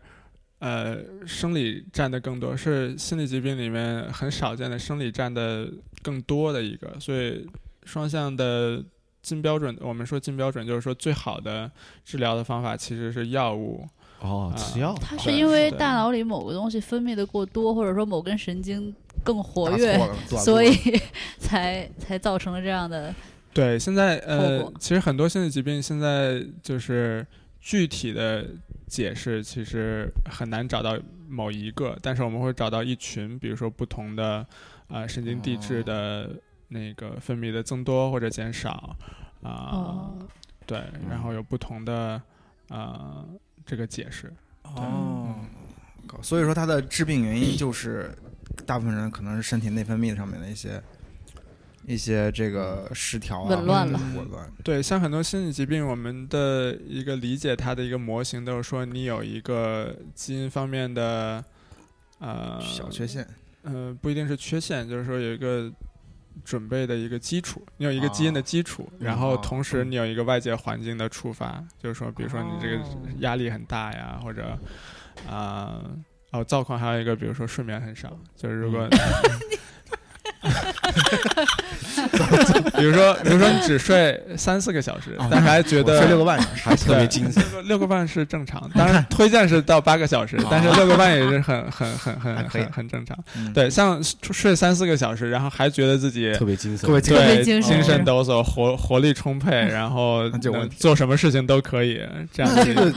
[0.58, 5.68] 呃生理占的更多，是心理疾病里面很少见的生理占的
[6.02, 7.46] 更多的一个，所以
[7.84, 8.82] 双向的
[9.22, 11.70] 金标准，我们说金标准就是说最好的
[12.04, 13.86] 治疗的方法其实是药物。
[14.20, 20.76] 哦，啊吃药，对它是因为大脑里某个东西分泌的过多，或者说某根神经更活跃所以
[21.40, 23.14] 才才造成了这样的。
[23.52, 27.26] 对，现在呃，其实很多心理疾病现在就是
[27.60, 28.46] 具体的
[28.86, 30.96] 解释，其实很难找到
[31.28, 34.46] 某一个，但是我们会找到一群，比如说不同的
[34.88, 36.30] 呃神经递质的
[36.68, 38.96] 那个分泌的增多或者减少
[39.42, 40.18] 啊、哦，
[40.66, 42.22] 对，然后有不同的
[42.68, 43.28] 呃
[43.66, 44.32] 这个解释。
[44.62, 45.34] 哦，
[46.22, 48.16] 所以说它的致病原因就是
[48.64, 50.80] 大部分人可能是身体内分泌上面的一些
[51.90, 54.48] 一些这个失调啊，紊乱了紊乱。
[54.62, 61.44] 对，像很多心理疾病，我们的一个理解它的一个模型都是说，你有一个基因方面的
[62.20, 63.26] 呃小缺陷，
[63.62, 65.68] 呃，不一定是缺陷，就是说有一个
[66.44, 72.86] 准备的一个基础，你有一个基因的基础，然后啊同时你有一个外界环境的触发，就是说，比如说你这个哦
[73.18, 74.56] 压力很大呀，或者
[75.28, 75.82] 啊、
[76.30, 78.88] 哦，躁狂还有一个，比如说睡眠很少，就是如果。
[82.76, 87.42] 比如说，比如说你只睡三四个小时，但是还觉得睡六个半小时，还特别对精神。
[87.66, 93.16] 六个半是正常，当然推荐是到八个小时，但是六个半也是很很很很很很正常。
[93.36, 97.76] 嗯，对，像睡三四个小时，然后还觉得自己特别精神，特别精神。
[97.76, 100.76] 精神抖擞、活活力充沛，然后就有问题。
[100.78, 102.00] 做什么事情都可以，
[102.32, 102.94] 这样子那这个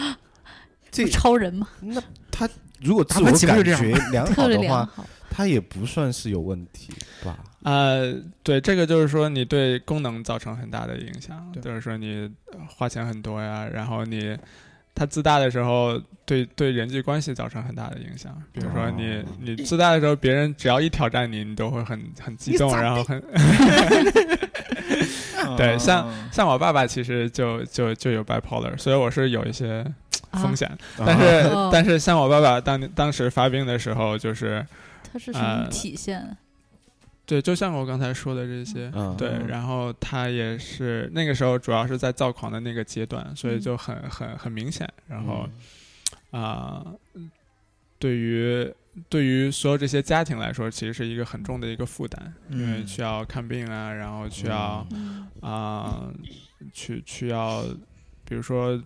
[0.90, 2.02] 这超人嘛，那
[2.32, 2.48] 他
[2.82, 4.90] 如果自我感觉良好的话。
[5.36, 6.94] 它也不算是有问题
[7.26, 7.40] 吧？
[7.64, 11.60] 呃，对，这个就是说你对功能造成很大的影响，对。
[11.64, 14.38] 就是说你呃花钱很多呀，然后你
[14.94, 18.40] 它自大的时候对对人际关系造成很大的影响。
[18.52, 19.24] 比如说你、哦。
[19.40, 23.20] 你自大的时候，别人只要一挑战你，你都会很很激动，然后很
[25.58, 29.84] 对像嗯像我爸爸其实就就就有 bipolar，所以我是有一些
[30.34, 30.70] 风险。
[30.70, 31.70] 啊但是、哦。
[31.74, 34.66] 但是像我爸爸当当时发病的时候，就是
[35.14, 36.36] 它是什么呃体现？
[37.24, 44.90] 对，就像我刚才说的这些，嗯对，嗯然后他也是那个时候主要是在躁狂的那个阶段，所以嗯就很很很明显。
[45.08, 45.48] 然后
[46.32, 46.86] 嗯啊、
[48.00, 48.74] 对于
[49.08, 56.12] 对于所有这些家庭来说，其实是一个很重的一个负担，因为嗯需要看病啊，然后需要嗯啊、
[56.74, 57.64] 去去要，
[58.26, 58.84] 比如说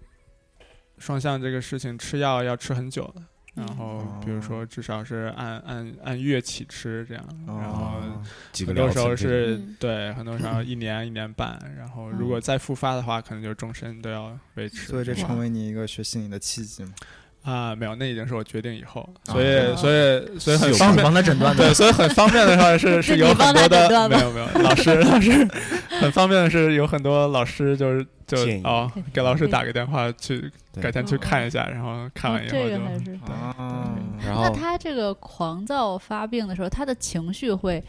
[0.98, 3.24] 双向这个事情吃药要吃很久的。
[3.58, 8.00] 然嗯后，比如说，至少是按按按月起吃这样，然后
[8.66, 9.76] 很多时候是嗯。
[9.80, 14.88] 对，很多时候 一年一年半，然后如果再复发的话，可能就终身都要维持。
[14.88, 16.94] 所以这成为你一个学心理的契机嘛？
[17.48, 21.04] 啊，没有，那已经是我决定以后，啊所以所以所以很方便。
[21.04, 25.32] 帮他诊断对，所以很方便的话 是是有很多的没有没有老师老师
[26.02, 33.12] 很方便的是有很多老师就是就建议哦给老师打个电话去改天去看一下，然后看完以后这就个还是。
[33.32, 37.82] 啊，那然后他这个狂躁发病的时候，他的情绪会，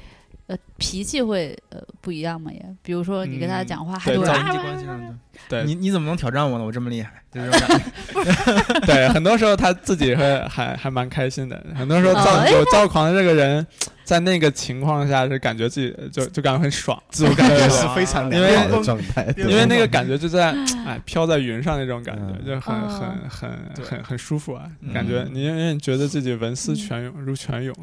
[0.49, 2.51] 呃，脾气会呃不一样嘛？
[2.51, 5.15] 也，比如说你跟他嗯讲话，还在人人际关系上的，
[5.49, 6.65] 对你你怎么能挑战我呢？
[6.65, 8.81] 我这么厉害，就这种感觉。
[8.87, 11.63] 对，很多时候他自己会还还蛮开心的。
[11.75, 13.67] 很多时候躁、有躁狂的这个人，
[14.09, 20.51] 在那个情况下是感觉自己就就感觉很爽， 自我感觉是非常良好的状态，因为那个感觉就在
[20.87, 27.75] 哎飘在云上那种感觉，嗯就很哦很很很很舒服啊，嗯感觉你因为你觉得自己文思泉涌如泉涌，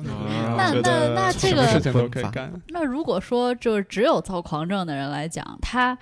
[0.58, 2.52] 那那那这个什么事情都可以干。
[2.70, 5.96] 那如果说就是只有躁狂症的人来讲，他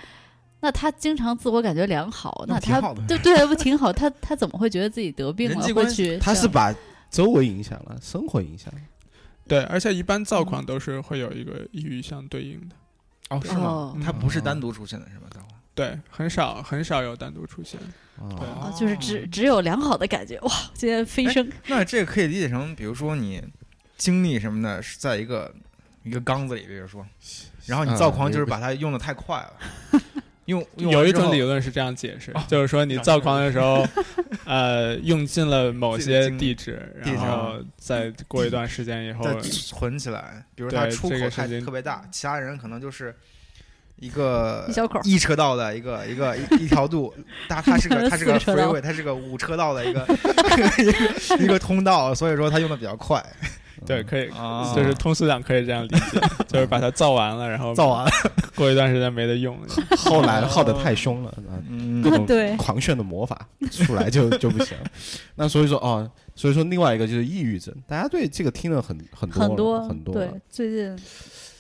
[0.62, 3.92] 那他经常自我感觉良好，那那他对对不挺好？
[3.92, 5.68] 他他怎么会觉得自己得病了？
[6.22, 6.74] 他是把
[7.12, 8.80] 周围影响了，生活影响了。
[9.48, 12.76] 对，而且一般躁狂都是会有一个抑郁相对应的，
[13.30, 13.98] 哦，是吗哦？
[14.04, 15.28] 它不是单独出现的，是吧？
[15.32, 17.80] 等会儿对，很少很少有单独出现。
[18.20, 20.52] 哦哦就是只只有良好的感觉哇！
[20.76, 23.44] 今天飞升那这个可以理解成，比如说你
[23.98, 25.52] 精力什么的是在一个
[26.04, 27.04] 一个缸子里，比如说，
[27.66, 29.54] 然后你躁狂就是把它用的太快了，
[30.46, 33.86] 用有一种理论是这样解释，哦就是说你造矿的时候，
[34.46, 43.16] 呃，用尽了某些地址，地址然后再过一段时间以后，存起来，比如它出口太这个事情特别大，其他人可能就是。
[44.00, 47.14] 一个一小口一车道的一个一个一一条路，
[47.48, 50.06] 它它是个 它是个 freeway，它是个五车道的一个
[50.80, 53.24] 一个一个通道，所以说它用的比较快。
[53.86, 58.12] 对，可以，啊就是通俗讲可以这样理解， 就是把它造完了，然后造完了，
[58.56, 59.68] 过一段时间没得用了。
[59.98, 61.34] 后来耗的太凶了，
[62.04, 64.78] 各种 对狂炫的魔法出来就就不行。
[65.36, 70.98] 那所以说哦，所以说另外一个就是抑郁症，大家对这个听了很很多很多对很多了，最近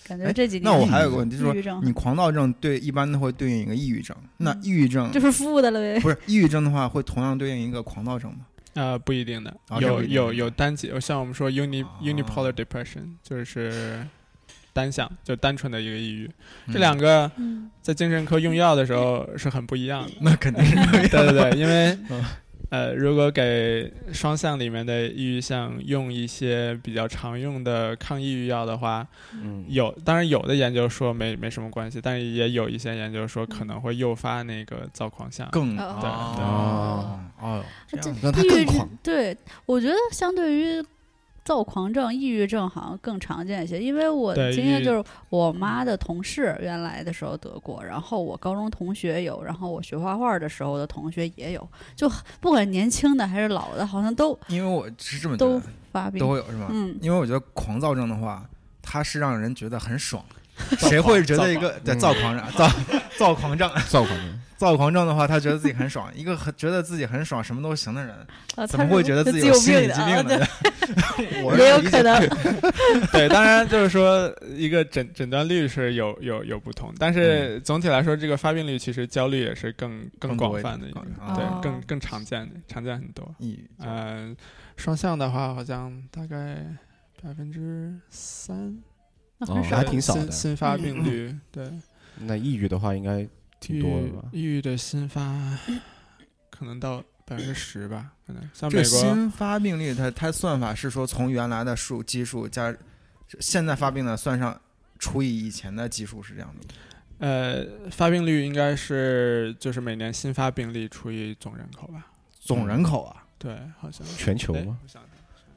[0.06, 6.00] 感觉哎这几年那我还有个问题，就是你狂躁症对一般都会对应一个抑郁症，那嗯抑郁症就是负的了呗。
[6.02, 8.40] 不是抑郁症的话，会同样对应一个狂躁症吗？
[8.74, 14.06] 呃，不一定的，有有有单极，像我们说 uni 啊 unipolar depression，就是
[14.74, 16.30] 单向，就单纯的一个抑郁。
[16.66, 16.74] 嗯。
[16.74, 20.12] 这两个嗯，在精神科用药的时候是很不一样的。
[20.22, 20.76] 那肯定是
[21.08, 22.24] 对对对，因为嗯
[22.74, 35.48] 呃，如果给双向里面的抑郁像用一些比较常用的抗抑郁药的话，嗯，有当然有的研究说没没什么关系，但是也有一些研究说可能会诱发那个躁狂像。
[35.52, 38.90] 更哦对哦哦这样让他抑郁更狂。
[39.04, 40.84] 对，我觉得相对于
[41.44, 44.56] 躁狂症、抑郁症好像更常见一些，因为我对抑郁。
[44.56, 56.20] 经验就是我妈的同事原来的时候得过，然后我高中同学有，然后我学画画的时候的同学也有，就不管年轻的还是老的，好像都因为我是这么觉都，发病。
[56.20, 56.38] 都。
[56.38, 56.68] 有是吗？
[56.70, 58.44] 嗯，因为我觉得狂躁症的话，
[58.82, 60.24] 它是让人觉得很爽。
[60.78, 62.38] 谁会觉得一个躁狂。
[62.38, 62.70] 症、躁
[63.18, 66.10] 躁狂症、躁狂症，躁狂症的话，他觉得自己很爽。
[66.16, 68.16] 一个很觉得自己很爽、什么都行的人，
[68.56, 70.46] 啊怎么会觉得自己有心理疾病呢？
[71.44, 72.18] 我也有可能。
[73.12, 81.02] 对，当然就是说一个诊诊断率是有有有不同，但是总体来说，这个发病率其实焦虑也是更更广泛的一个
[81.36, 83.30] 对，更更常见的，常见很多。
[83.40, 84.38] 抑郁症嗯，
[84.78, 86.66] 双向的话，好像大概
[87.22, 88.78] 百分之三，
[89.40, 90.22] 哦还挺少的。
[90.22, 91.70] 新新发病率，对，
[92.20, 93.28] 那抑郁的话应该
[93.68, 94.30] 挺多的吧？
[94.32, 95.58] 抑郁的新发
[96.52, 102.76] 可能到百分之十吧，可能像这个美国，新发病率它，它算法是说从原来的数基数加
[103.40, 104.60] 现在发病的算上
[105.00, 106.76] 除以以前的基数是这样的。
[107.20, 112.08] 呃，发病率应该是就是每年新发病例除以总人口吧？
[112.40, 114.78] 总人口啊，对，好像全球吗？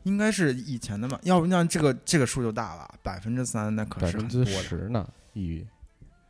[0.05, 5.67] 应该是以前的嘛，要不那这个这个数就大了，百分之三那可百分之十呢，抑郁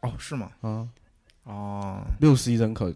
[0.01, 0.51] 哦，是吗？
[0.62, 0.89] 啊，
[1.47, 2.93] 哦，六十亿人口，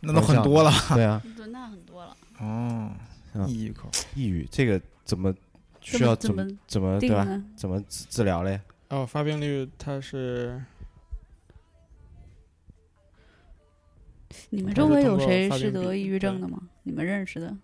[0.00, 2.16] 那都很多了对啊，对，那很多了。
[2.38, 2.92] 哦
[3.34, 5.34] 啊，抑郁口抑郁这个怎么
[5.80, 7.26] 需要怎么怎么对吧？
[7.56, 8.60] 怎么治治疗嘞？
[8.88, 10.62] 哦，发病率它是
[14.50, 16.58] 你们周围有谁是得抑郁症的吗？
[16.84, 17.54] 你们认识的？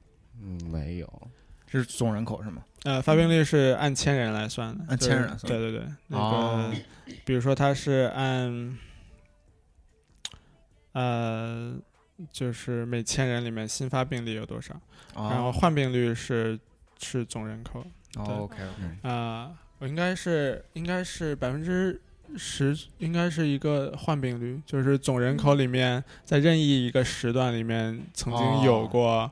[0.42, 1.28] 嗯，没有，
[1.66, 2.62] 是总人口是吗？
[2.82, 6.72] 呃，发病率是按千人来算的，按千人来算对对对，那个、哦
[7.24, 8.78] 比如说他是按
[10.94, 11.76] 呃，
[12.32, 14.74] 就是每千人里面新发病例有多少，
[15.14, 16.58] 然后哦患病率是
[16.98, 17.84] 是总人口
[18.16, 22.00] 哦，OK OK，啊、我应该是应该是百分之
[22.36, 28.88] 十，应该是一个患病率，就是总人口里面在任意一个时段里面曾经有哦。
[28.90, 29.30] 过、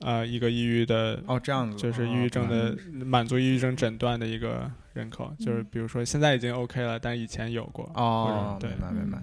[0.00, 7.90] 呃一个抑郁的哦这样子，就是抑郁症的满足抑郁症诊断的一个人口，就是比如说现在已经 OK 了，但以前有过。
[7.94, 9.18] 哦，对明白明白，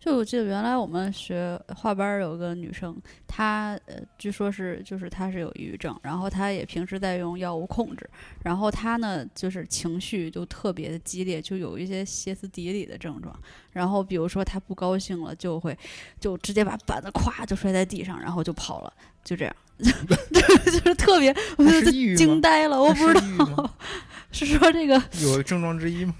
[0.00, 2.96] 就我记得原来我们学画班儿有个女生，
[3.26, 8.08] 她呃，据说是就是她是有抑郁症，然后她也平时在用药物控制，
[8.42, 13.34] 然后她呢就是情绪就特别的激烈，就有一些歇斯底里的症状。
[13.72, 15.76] 然后比如说她不高兴了，就会
[16.18, 18.92] 就直接把板子咵就摔在地上，然后就跑了，
[19.22, 21.80] 就这样， 就是特别，我就
[22.16, 23.70] 惊呆了，我不知道
[24.30, 26.14] 是说这个有症状之一吗？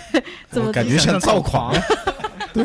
[0.50, 1.74] 怎么感觉像躁狂，
[2.52, 2.64] 对，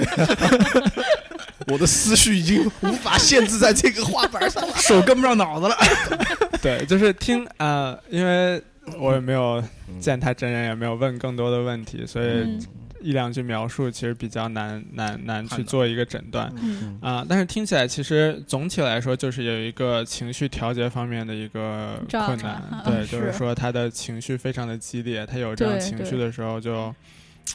[1.67, 4.73] 我的思绪已经无法限制在这个画板上了。
[4.75, 5.75] 手跟不上脑子了。
[6.61, 8.61] 对，就是听啊、呃因为
[8.97, 12.61] 我也没有嗯见他真人，也没有问更多的问题，所以嗯
[13.01, 16.51] 一两句描述其实比较难难难去做一个诊断。
[16.61, 16.97] 嗯。
[17.01, 23.37] 啊、但是听起来其实总体来说就是有一个情绪调节方面的一个困难，对，嗯就 是是。
[23.37, 26.93] 说他的情绪非常的激烈，他有这样情绪的时候就，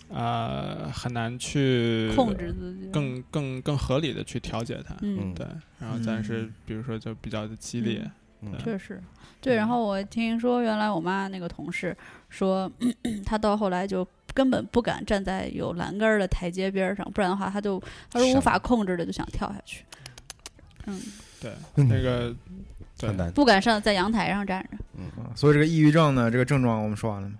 [0.08, 5.46] 呃，很难去控制自己，更更更合理的去调节它，嗯对，
[5.78, 6.54] 然后但是嗯。
[6.66, 8.02] 比如说就比较的激烈，
[8.42, 9.00] 嗯确实，
[9.40, 9.54] 对。
[9.56, 11.96] 然后我听说，原来我妈那个同事
[12.28, 12.70] 说，
[13.24, 17.80] 她到后来就根本不敢站在有栏杆的台阶边上，不然的话，他就
[18.10, 19.84] 他说无法控制的就想跳下去。
[20.86, 21.00] 嗯，
[21.40, 22.34] 对，嗯那个
[22.98, 24.76] 对很难不敢上在阳台上站着。
[24.98, 27.38] 嗯所以这个抑郁症呢，这个症状我们说完了吗？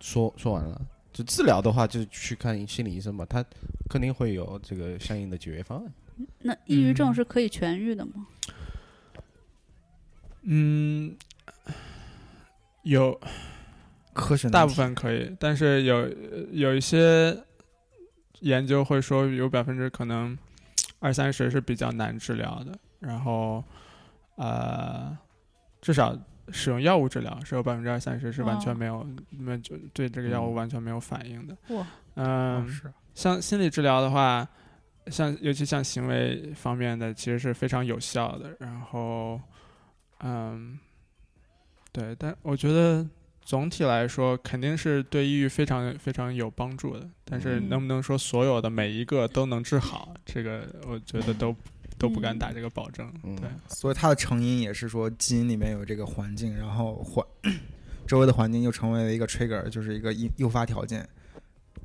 [0.00, 0.80] 说说完了。
[1.12, 3.44] 就治疗的话，就去看心理医生吧，他
[3.90, 5.92] 肯定会有这个相应的解决方案。
[6.38, 8.26] 那抑郁症嗯是可以痊愈的吗？
[10.44, 11.14] 嗯，
[12.82, 13.20] 有
[14.14, 16.10] 科学大部分可以，但是有呃
[16.50, 17.36] 有一些
[18.40, 20.36] 研究会说有百分之可能
[21.00, 23.62] 二三十是比较难治疗的，然后
[24.36, 25.16] 呃，
[25.80, 26.16] 至少
[26.50, 31.56] 使用药物治疗是有百分之二三十是完全哦没有没有就对这个药物嗯完全没有反应的。
[31.68, 34.46] 哇，嗯，哦像心理治疗的话，
[35.06, 38.56] 像尤其像行为方面的，其实是非常有效的。
[38.58, 39.40] 然后，
[40.20, 40.78] 嗯，
[41.92, 43.06] 对，但我觉得
[43.44, 47.08] 总体来说，肯定是对抑郁非常非常有帮助的。
[47.24, 51.54] 但是嗯能不能说所有的每一个都能治好，这个我觉得都
[51.98, 53.12] 都不敢打这个保证。
[53.24, 57.24] 嗯对，所以它的成因也是说基因里面有这个环境，然后环
[58.06, 60.98] 周围的环境又成为了一个 trigger，就是一个诱诱发条件，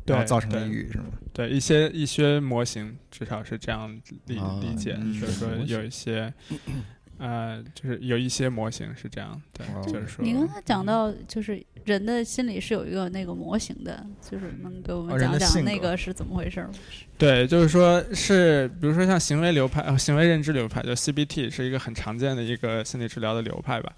[0.06, 1.06] 然后对造成抑郁是吗？
[1.34, 6.34] 对一些一些模型至少是这样理啊理解，嗯就是说有一些。
[7.18, 16.74] 呃，就是有一些模型是这样，对，哦就是说，你刚才讲到，就是人的心理是有一个那个模型的，就是能给我哦们讲讲那个是怎么回事儿吗？
[17.18, 23.94] 对，就是说是，比如说像行为流派、呃、行为认知流派，就 CBT 是一个很常见的一个心理治疗的流派吧，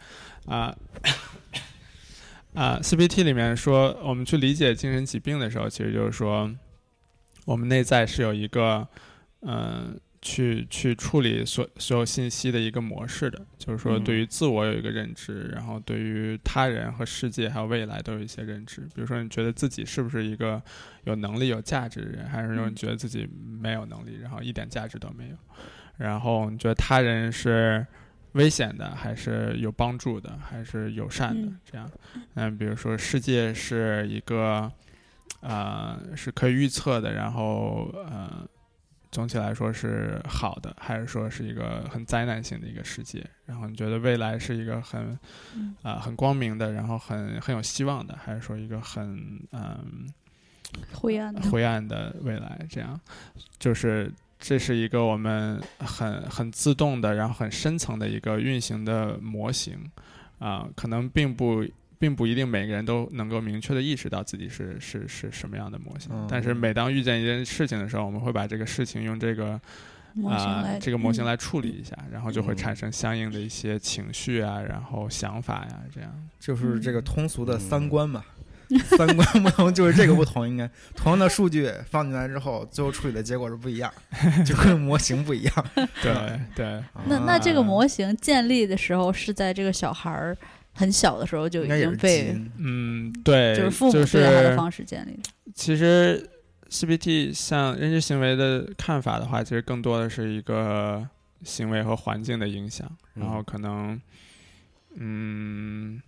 [0.45, 0.75] 啊、
[2.53, 6.49] 啊、CBT 里面说，我们去理解精神疾病的时候，其实就是说，
[7.43, 8.87] 我们内在是有一个，
[9.41, 18.81] 嗯、去去处理所所有信息的一个模式的，就是说嗯对于自我有一个认知，然后对于他人和世界还有未来都有一些认知。
[18.93, 20.61] 比如说，你觉得自己是不是一个
[21.05, 23.29] 有能力、有价值的人，还是说你觉得自己
[23.61, 25.35] 没有能力，然后一点价值都没有？
[25.97, 27.85] 然后你觉得他人是
[28.33, 31.47] 危险的，还是有帮助的，还是友善的？
[31.47, 31.91] 嗯这样，
[32.35, 34.71] 嗯，比如说世界是一个，
[35.41, 38.47] 呃，是可以预测的，然后呃，
[39.11, 43.25] 总体来说是好的，还是说是一个很灾难性的一个世界？
[43.45, 45.17] 然后你觉得未来是一个很
[45.55, 50.07] 嗯啊、很光明的，然后很很有希望的，还是说一个很嗯、
[50.93, 52.59] 灰暗的，灰暗的未来？
[52.69, 52.99] 这样
[53.57, 59.77] 就是这是一个我们很很自动的，然后很深层的一个运行的模型
[60.37, 61.65] 啊、可能并不。
[61.99, 69.59] 并不一定每个人都能够明确的意识到自己是是是什么样的模型，嗯但是每当遇见一件事情的时候，我们会把这个事情用这个
[70.13, 76.09] 模型啊、来这个模型嗯来处理一下，然后就会嗯产生相应的一些情绪啊，然后想法呀，这样。
[76.39, 78.23] 就是这个通俗的嗯三观嘛。
[78.85, 83.91] 三观不同就是这个不同，应该同样的数据放进来之后，最后处理的结果是不一样，
[84.45, 85.65] 就跟模型不一样。
[86.03, 90.37] 对 对，那那这个啊模型建立的时候是在这个小孩儿
[90.79, 95.29] 很小的时候就已经被，嗯，对，就是父母对待他的方式建立的。
[95.53, 96.25] 其实
[96.69, 101.05] CBT 像认知行为的看法的话，其实更多的是一个
[101.43, 104.01] 行为和环境的影响，然后嗯可能，
[104.95, 106.01] 嗯，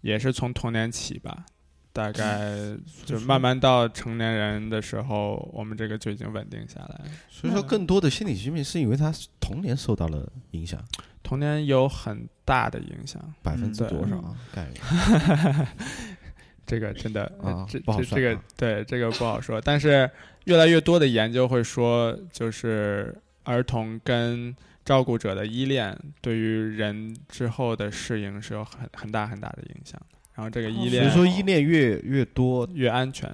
[0.00, 1.44] 也是从童年起吧，
[1.92, 2.56] 大概
[3.04, 7.04] 就慢慢到成年人的时候，我们这个就已经稳定下来了。
[7.28, 10.82] 所以说更多的心理疾病是因为他童年受到了影响，
[11.24, 14.36] 童年有很大的影响，百分之多少啊？
[14.54, 15.66] 概率
[16.64, 19.60] 这个真的，呃啊这不好算这这个啊对这个不好说。
[19.60, 20.08] 但是
[20.44, 24.54] 越来越多的研究会说，就是儿童跟
[24.84, 30.00] 照顾者的依恋对于人之后的适应是有很很大很大的影响。
[30.34, 33.30] 然后这个依哦恋所以说依恋越越多，越安全，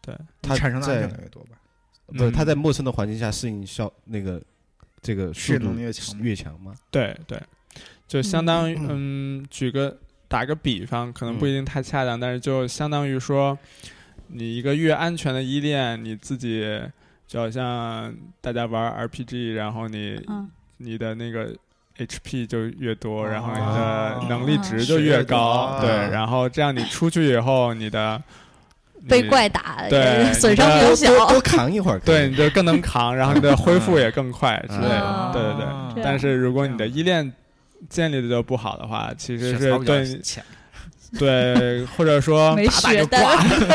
[0.00, 1.58] 对，它产生的安在全感越多吧？
[2.06, 4.42] 不是他嗯在陌生的环境下适应效那个
[5.02, 6.72] 这个适应能力越强越强吗？
[6.90, 7.38] 对对，
[8.06, 8.86] 就相当于嗯
[9.42, 9.98] 嗯，举个
[10.28, 13.58] 打个比方，可能不嗯一定太恰当，但是就相当于说，
[14.28, 16.80] 你一个越安全的依恋，你自己
[17.26, 21.54] 就好像大家玩 RPG，然后你、嗯，你的那个
[21.98, 24.18] HP 就越多，然后你哦。
[24.22, 28.22] 的能力值就越高，血对，然后这样你出去以后，你的
[29.08, 31.26] 被怪打对损伤比较小。
[31.28, 36.02] 多扛一会儿，对，你就更能扛，然后你的恢复也更快之类的，啊对对对。
[36.04, 37.32] 但是如果你的依恋
[37.88, 39.78] 建立的就不好的话，其实是
[41.18, 43.18] 对对，或者说没血的，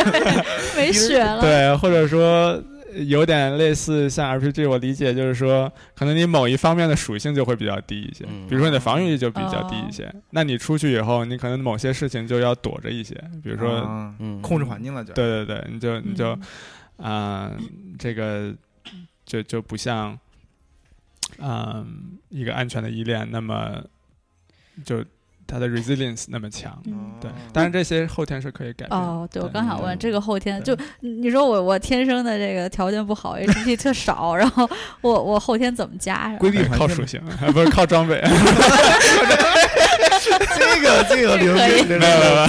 [0.76, 1.40] 没血了。
[1.40, 2.60] 对，或者说
[3.06, 8.48] 有点类似像 RPG，我理解就是说，可能你某一方面的属性就会比较低一些，嗯。
[8.48, 15.14] 比如说你的防御力就比较低哦一些，那你出去以后，你可能某些事情就要躲着一些，比如说，控制环境了就。
[15.14, 16.42] 对对对，你就你就嗯。
[16.98, 17.52] 啊、
[18.00, 18.52] 这个
[19.24, 20.18] 就就不像，
[21.38, 23.84] 嗯、一个安全的依恋那么
[24.84, 25.06] 就
[25.48, 26.78] 它的 resilience 那么强。
[26.86, 28.96] 嗯对，当然这些后天是可以改变的。
[28.98, 34.70] 哦，对，我刚想问嗯这个后天，就你说我我天生的这个条件不好，HP 特少，然后
[35.02, 36.38] 我我后天怎么加上？
[36.38, 38.22] 规避环境嘛靠属性，啊不是靠装备。
[40.58, 42.48] 这个这个牛可以逼，没有没有没有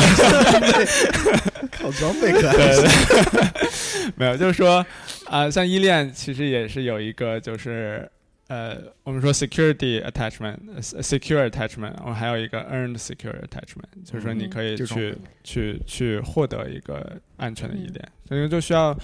[1.70, 2.55] 靠装备可爱。
[2.57, 4.84] 对对， 没有，就是说
[5.26, 8.11] 啊、像依恋其实也是有一个就是。
[8.49, 18.99] 呃，我们说 security attachment、呃 secure attachment，我们还有一个 earned secure attachment，就是说你嗯可以去、去去获得一个安全的依恋，所以就需要，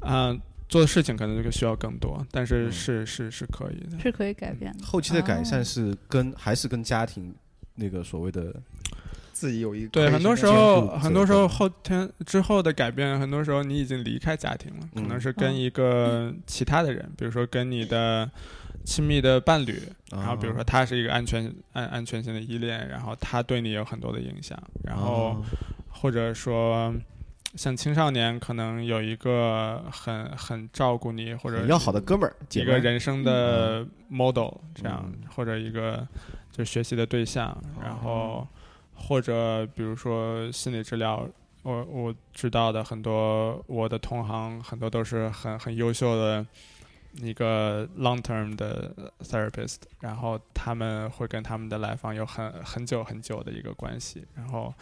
[0.00, 4.00] 嗯、做的事情可能就需要更多，但是嗯是是是可以的。
[4.00, 4.84] 是可以改变的。
[4.84, 7.32] 后期的改善哦是跟还是跟家庭
[7.76, 8.52] 那个所谓的
[9.36, 18.30] 自己有一个对，很多时候，很多时候后天之后的改变，很多时候你已经离开家庭了，可能是跟一个其他的人，比如说跟你的
[18.82, 19.78] 亲密的伴侣，
[20.10, 20.64] 然后比如说啊。
[20.64, 25.36] 他是一个安全安安全性的依恋，然后他对你有很多的影响，然后啊。
[25.90, 26.94] 或者说
[27.54, 35.28] 像青少年可能有一个很很照顾你或者很要好的哥们儿，一个人生的 model 这样，嗯。
[35.34, 36.06] 或者一个
[36.52, 38.46] 就是学习的对象，然后
[38.96, 41.28] 或者比如说心理治疗，
[41.62, 46.44] 我我知道的很多我的同行很多都是很很优秀的
[47.22, 54.74] 一个 long term 的 therapist，然后他们会跟他们的来访有很很久很久的一个关系，然后。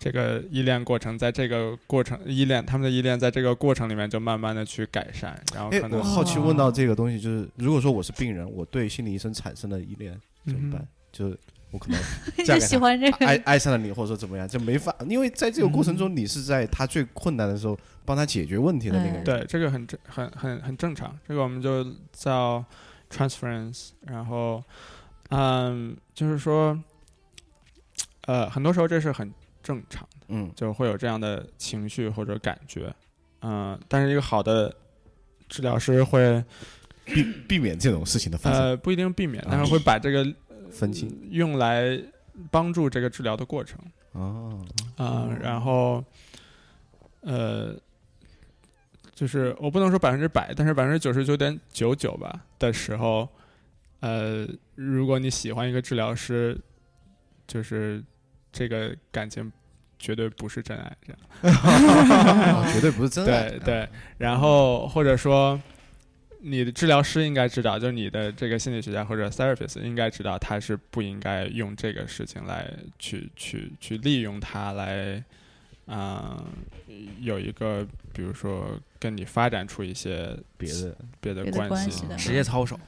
[0.00, 10.16] 这个依恋过程，在这个过程依恋他们的依恋，在这个过程里面就慢慢的去改善，然后哎可，能我好奇问到这个东西，就是如果说我是病人，我对心理医生产生了依恋
[10.46, 10.86] 怎么办？
[11.10, 11.36] 就是
[11.70, 12.00] 我可能
[12.44, 12.66] 嫁就给他。
[12.66, 19.18] 喜欢这爱个，爱爱上了你，或者说怎么样，就没法，因为在这个过程中，你是在他最困难的时候帮他解决问题的那个人。
[19.18, 19.22] 哎。
[19.22, 22.64] 对，这个很正很很很正常，这个我们就叫
[23.10, 23.90] transference。
[24.06, 24.62] 然后，
[25.30, 26.78] 嗯，就是说，
[28.26, 30.50] 呃，很多时候这是很正常的，嗯。
[30.54, 32.94] 就会有这样的情绪或者感觉，
[33.42, 34.74] 嗯、但是一个好的
[35.48, 36.42] 治疗师会
[37.04, 38.60] 避避免这种事情的发生。
[38.60, 40.24] 呃，不一定避免，但是会把这个
[40.70, 42.00] 分清用来
[42.50, 43.78] 帮助这个治疗的过程。
[44.12, 44.64] 哦，
[44.96, 46.04] 啊、然后，
[47.20, 47.74] 呃，
[49.14, 53.28] 就是我不能说百分之百，但是百分之九十九点九九吧的时候，
[54.00, 56.58] 呃，如果你喜欢一个治疗师，
[57.46, 58.02] 就是
[58.50, 59.52] 这个感情
[59.98, 61.20] 绝对不是真爱，这样。
[62.54, 63.50] 哦绝对不是真爱。
[63.50, 65.60] 对对，然后或者说。
[66.40, 75.22] 你的治疗师应该知道，就是你的这个心理学家或者 therapist 应该知道，他是不应该用这个事情来去去去利用它来，
[75.86, 76.44] 啊、
[77.20, 82.78] 有一个比如说跟你发展出一些别的别的关系，职业操守，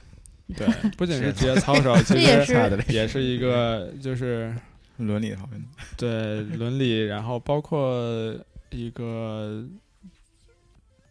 [0.55, 2.83] 对，不仅是职业操守，其 这也实。
[2.87, 4.55] 也是一个就是
[4.97, 5.61] 伦理方面。
[5.97, 8.33] 对伦理，然后包括
[8.69, 9.65] 一个，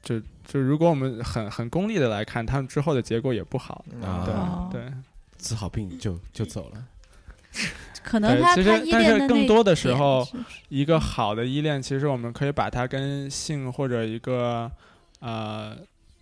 [0.03, 0.20] 就
[0.53, 3.84] 就如果我们很很功利的来看，他们之后的结果也不好。
[4.03, 4.82] 啊对、哦对
[5.38, 6.84] 治好病就就走了。
[8.03, 10.26] 可能对其实但是更多的时候
[10.68, 14.68] 一个好的依恋，其实我们可以把它跟性或者一个
[15.20, 15.76] 呃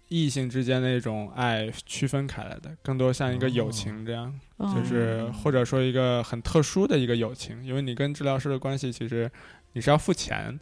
[0.09, 4.39] 异性之间的一种爱区分开来的，更多像一个友情这样。
[4.59, 9.31] 就嗯是或者说一个很特殊的一个友情，因为你跟治疗师的关系其实
[9.79, 10.59] 你是要付钱，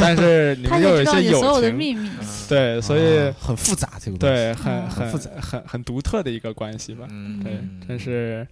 [0.00, 2.08] 但是你他们又有一些友情，的秘密，
[2.48, 4.42] 对，所以、啊很复杂这个关系。
[4.44, 4.88] 对很嗯。
[4.88, 5.30] 很很复杂。
[5.40, 7.42] 很很独特的一个关系吧，嗯。
[7.42, 8.46] 对，但是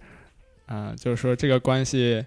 [0.65, 2.25] 啊、就是说这个关系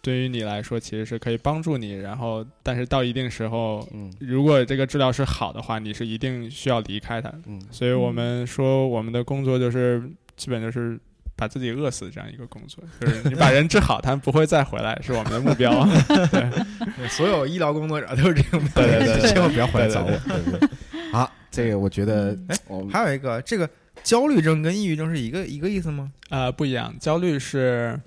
[0.00, 7.60] 对于你来说其实是可以帮助你，然后但是到一定时候，嗯如果这个治疗是好的话，你是一定需要离开它，嗯。
[7.70, 10.02] 所以我们说我们的工作就是
[10.34, 10.98] 基本就是
[11.36, 15.86] 把自己饿死这样一个工作， 就是你把人治好，他们不会再回来，是我们的目标。
[16.32, 16.50] 对
[17.08, 18.58] 所有医疗工作者都是这个。
[18.58, 20.10] 目标对对对千万不要回来找我。
[20.10, 20.68] 对对对
[21.12, 23.68] 好，这个我觉得，我们还有一个，这个
[24.02, 26.10] 焦虑症跟抑郁症是一个一个意思吗？
[26.30, 28.00] 啊，不一样，焦虑是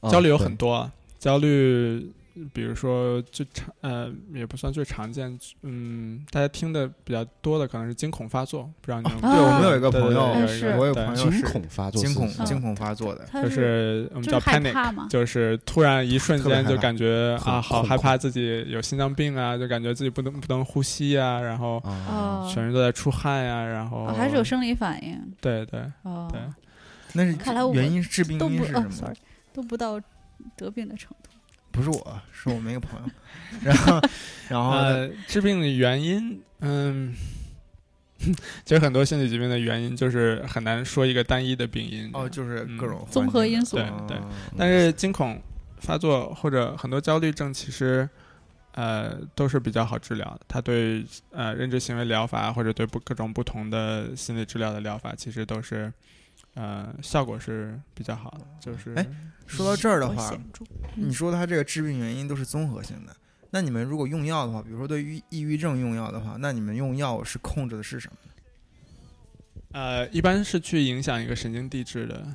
[0.00, 2.10] 啊焦虑有很多，焦虑。
[2.52, 21.80] 比如说最常呃也不算最常见，嗯，大家听的比较多的可能是惊恐发作，不知道你们有没有对，啊我们有一个朋友，对有一个我有朋友是恐发作，惊恐嗯惊恐发作的，就是是我们叫 panic，就是突然一瞬间就感觉啊，好害怕自己有心脏病啊，就感觉自己不能不能呼吸啊，然后
[22.52, 26.40] 全身都在出汗呀、然后、哦还是有生理反应对对哦，对，
[27.12, 29.16] 那是看来我原因致病都不哦因是什么？，sorry，
[29.52, 30.00] 都不到
[30.56, 31.30] 得病的程度。
[31.74, 33.10] 不是我，是我们一个朋友。
[33.62, 34.00] 然后，
[34.48, 37.12] 然后呢呃，致病的原因，嗯，
[38.64, 42.08] 其实很多心理疾病的原因就是很难说一个单一的病因。
[42.14, 44.16] 哦，就是各种综合因素对哦对
[44.56, 45.42] 但是惊恐
[45.80, 48.08] 发作或者很多焦虑症，其实
[48.72, 50.40] 呃都是比较好治疗的。
[50.46, 55.92] 它对呃认知行为疗法或者对不各种不同的心理治疗的疗法，其实都是
[56.54, 58.46] 呃效果是比较好的。
[58.60, 59.06] 就是哎
[59.46, 60.32] 说到这儿的话，
[60.96, 63.14] 你说它这个致病原因都是综合性的。
[63.50, 68.16] 那你们如果用药的话，比如说对于抑郁症用药的话，那你们用药是控制的是什么？
[69.72, 72.26] 呃一般是去影响一个神经递质的。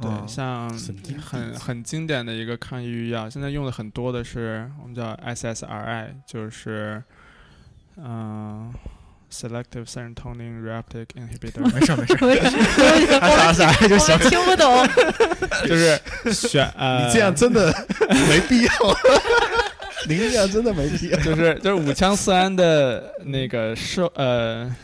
[0.00, 0.70] 对，哦像
[1.20, 7.02] 很很经典的一个抗抑郁药，现在用的很多的是我们叫 SSRI，就是
[7.96, 8.72] 嗯、
[9.30, 14.28] Selective Serotonin Reuptake Inhibitor，没事 没事儿， 我啥啥就行我。
[14.28, 14.86] 听不懂，
[15.68, 16.00] 就是
[16.32, 17.72] 选呃，你这样真的
[18.28, 18.72] 没必要，
[20.08, 21.18] 您这样真的没必要。
[21.20, 24.74] 就是就是五羟色胺的那个受呃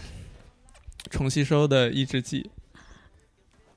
[1.11, 2.49] 重吸收的抑制剂。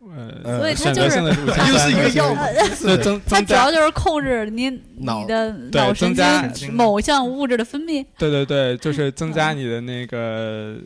[0.02, 2.34] 呃，所以它就是性的五羟它就是一个药
[2.82, 8.06] 对增它主要就是控制你脑你的对脑神增加经某项物质的分泌。
[8.18, 10.78] 对对对，就是增加你的那个，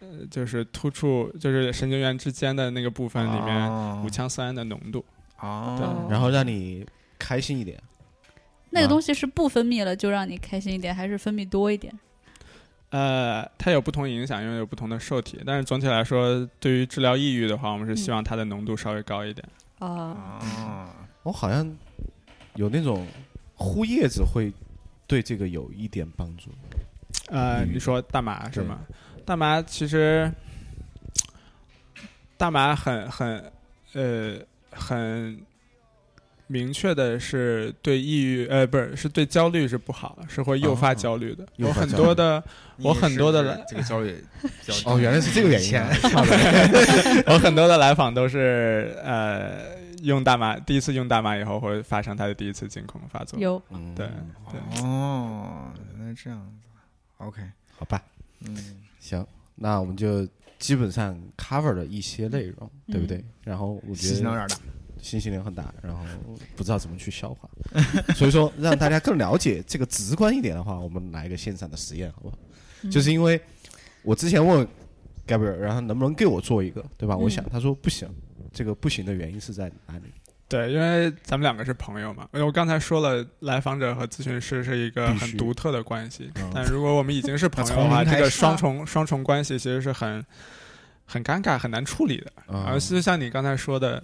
[0.00, 5.04] 呃，就是突触，就是神经元之间的那个部分里面哦五羟色胺的浓度。
[5.40, 6.86] 哦，然后让你
[7.18, 7.76] 开心一点。
[7.76, 7.84] 啊
[8.74, 11.92] 那个东西是不分泌了就让你开心一点，还是分泌多一点？
[12.92, 15.40] 呃，它有不同影响，因为有不同的受体。
[15.46, 19.48] 但是总体来说，对于治疗抑郁的话，我们是希望它的浓度稍微高一点。
[19.78, 20.88] 啊，哦，
[21.22, 21.66] 我好像
[22.56, 23.06] 有那种
[23.54, 24.52] 呼叶子会
[25.06, 26.50] 对这个有一点帮助。
[27.28, 28.80] 呃，你说大麻是吗？
[29.24, 30.30] 大麻其实，
[32.36, 33.52] 大麻很很
[33.94, 34.38] 呃
[34.70, 35.40] 很
[36.52, 41.46] 明确的是对抑郁呃不是是对焦虑是不好，是会诱发哦焦虑的。
[41.56, 42.44] 有很多的
[42.76, 44.22] 我很多的来这个焦虑
[44.84, 45.88] 哦，原来是这个原因啊。
[47.26, 49.60] 我很多的来访都是呃
[50.02, 53.40] 用大麻，第一次用大麻以后会发生他的第一次惊恐发作。
[53.40, 54.06] 有嗯对
[54.50, 56.68] 对哦，原来这样子。
[57.16, 57.40] OK，
[57.78, 58.02] 好吧，
[58.44, 60.28] 嗯，行，那我们就
[60.58, 63.24] 基本上 cover 了一些内容，对不对嗯？
[63.44, 64.46] 然后我觉得。
[65.02, 66.02] 信息量很大，然后
[66.56, 67.46] 不知道怎么去消化，
[68.16, 72.38] 所以说让大家更了解这个直观一点的话，我们来一个现场的实验，好不好？
[72.84, 73.38] 嗯就是因为
[74.02, 74.66] 我之前问
[75.26, 77.14] Gabriel，然后能不能给我做一个，对吧？
[77.14, 78.08] 嗯我想他说不行，
[78.52, 80.04] 这个不行的原因是在哪里？
[80.48, 86.50] 对，因为咱们两个是朋友嘛，因为我刚才说了，来访者和咨询师是一个很独特的关系嗯。
[86.54, 90.22] 但如果我们已经是朋友的话， 这个双重双重关系其实是很
[91.06, 92.32] 很尴尬、很难处理的。
[92.54, 94.02] 啊而是像你刚才说的，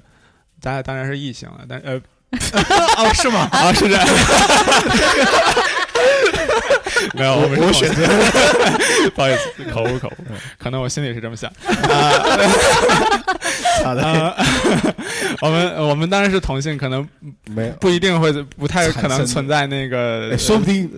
[0.60, 1.94] 咱俩当然是异性了，但呃
[2.98, 3.48] 哦，是吗？
[3.52, 4.06] 啊是这样。
[7.14, 8.06] 没有，我们我选择，
[9.14, 10.24] 不好意思，口误口误，
[10.58, 11.50] 可能我心里是这么想。
[13.84, 14.34] 好的，啊，
[15.40, 17.08] 我们我们当然是同性，可能
[17.46, 20.90] 没有，不一定会不太可能存在那个哎，说不定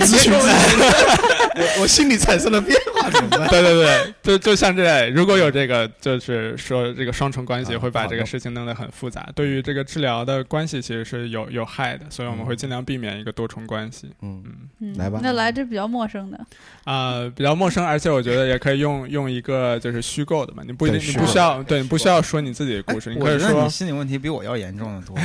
[0.00, 2.97] 咨询我我心里产生了变化，
[3.48, 14.10] 对对对，就就像这类，如果有这个，就是说这个双重关系啊会把这个事情弄得很复杂，对于这个治疗的关系其实是有有害的，所以我们会尽量避免一个多重关系。
[14.22, 14.54] 嗯，嗯。
[14.80, 15.20] 嗯来吧。
[15.22, 16.38] 那来这比较陌生的，
[16.84, 25.16] 啊、比较陌生，而且我觉得也可以用用一个就是虚构的嘛，你不一定你不需要对你不需要说你自己的故事，哎你可以说我觉得你心理问题比我要严重的多。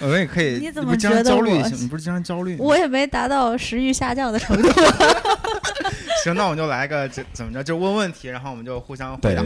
[0.00, 1.68] 我们也可以，你怎么不经常觉得我？
[1.70, 2.58] 你不是经常焦虑吗？
[2.60, 4.68] 我也没达到食欲下降的程度。
[6.24, 9.42] 行，那我们就来个怎怎么着，就问问题，然后我们就互相回答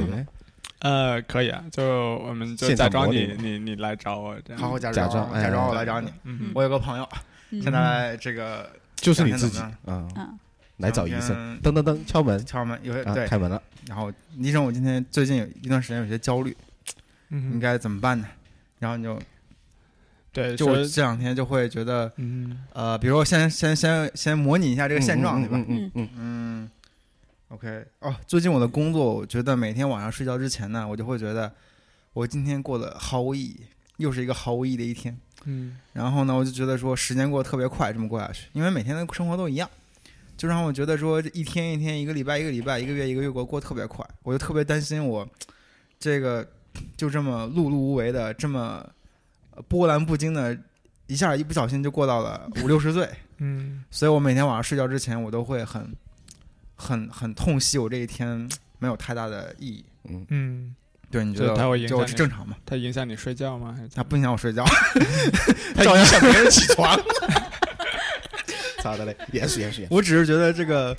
[0.81, 1.83] 呃可以啊，就
[2.19, 6.13] 我们就现假装你你你来找我这样，好好假假装，装假装哎我来找你。
[6.25, 7.09] 嗯我有个朋友，
[7.51, 10.39] 嗯现在这个 就是你自己两天啊，嗯
[10.79, 16.57] 来找医生，生，噔噔噔敲门敲门，有些啊，对，开门了，然后医生，我今天最近有一段时间有些焦虑，
[17.31, 18.27] 嗯应该怎么办呢？
[18.81, 19.17] 然后你就
[20.33, 22.59] 对，就我这两天就会觉得，嗯。
[22.72, 25.59] 呃，比如说先先先先模拟一下这个现状，对吧？
[25.59, 26.70] 嗯嗯嗯嗯
[27.49, 31.53] ，OK，哦，最近我的工作，我觉得每天晚上睡觉之前呢，我就会觉得
[32.14, 33.61] 我今天过得毫无意义，
[33.99, 35.16] 又是一个毫无意义的一天。
[35.45, 35.76] 嗯。
[35.93, 39.68] 然后呢，我就觉得说时间过得特别快，这么过下去，因为每天的生活都一样，
[40.39, 45.28] 就让我觉得说一天一天，一个礼拜一个礼拜，一个月一个月过过得特别快，我就特别担心我
[45.99, 46.49] 这个
[46.97, 48.91] 就这么碌碌无为的，这么呃
[49.69, 50.57] 波澜不惊的，
[51.07, 55.95] 一下一不小心就过到了 五六十岁，嗯所以我每天晚上睡觉之前，我都会很
[56.77, 58.49] 很很痛惜我这一天
[58.79, 59.85] 没有太大的意义。
[60.05, 60.77] 嗯，嗯，
[61.11, 62.57] 对，你觉得就它会影响正常吗？
[62.67, 63.75] 它影响你睡觉吗？
[63.77, 64.65] 还是它不影响我睡觉，
[65.75, 66.99] 他影响别人起床。
[68.83, 69.17] 咋的嘞？
[69.33, 70.97] 严肃严肃严肃，我只是觉得这个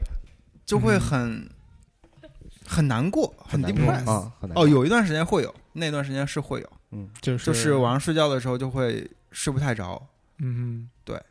[0.66, 1.50] 就会很、
[2.66, 4.10] 很难过，很难过 depressed。
[4.10, 7.10] 啊，很难哦，有一段时间会有，那段时间是会有，嗯。
[7.22, 10.02] 就是就是晚上睡觉的时候就会睡不太着。
[10.40, 11.22] 嗯，对，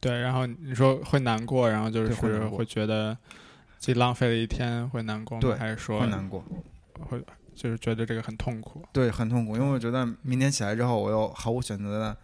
[0.00, 2.14] 对，然后你说会难过，然后就是
[2.48, 3.16] 会觉得
[3.78, 5.40] 自己浪费了一天，会难过吗？
[5.40, 6.44] 对还是说会难过，
[6.94, 7.22] 会
[7.54, 8.84] 就是觉得这个很痛苦？
[8.92, 12.16] 对，很痛苦，因为我觉得明天起来之后，我又毫无选择的，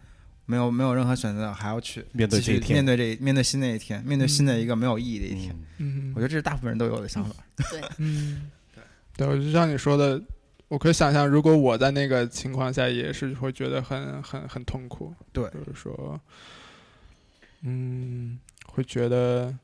[0.45, 2.75] 没有没有任何选择，还要去面对这一天。
[2.75, 5.55] 面对这面对新的一天，面对新的一个没有意义的一天。
[5.77, 6.09] 嗯。
[6.09, 6.13] 嗯。
[6.15, 7.33] 我觉得这是大部分人都有的想法。
[7.71, 7.81] 对。
[7.97, 8.49] 嗯，
[9.15, 10.21] 对，我就像你说的，
[10.73, 15.13] 我可以想象，如果我在那个情况下，也是会觉得很很很痛苦。
[15.31, 16.19] 对就是说，
[17.61, 19.55] 嗯，会觉得，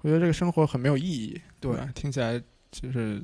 [0.00, 1.42] 我觉得这个生活很没有意义。
[1.58, 2.40] 对吧听起来
[2.70, 3.20] 就是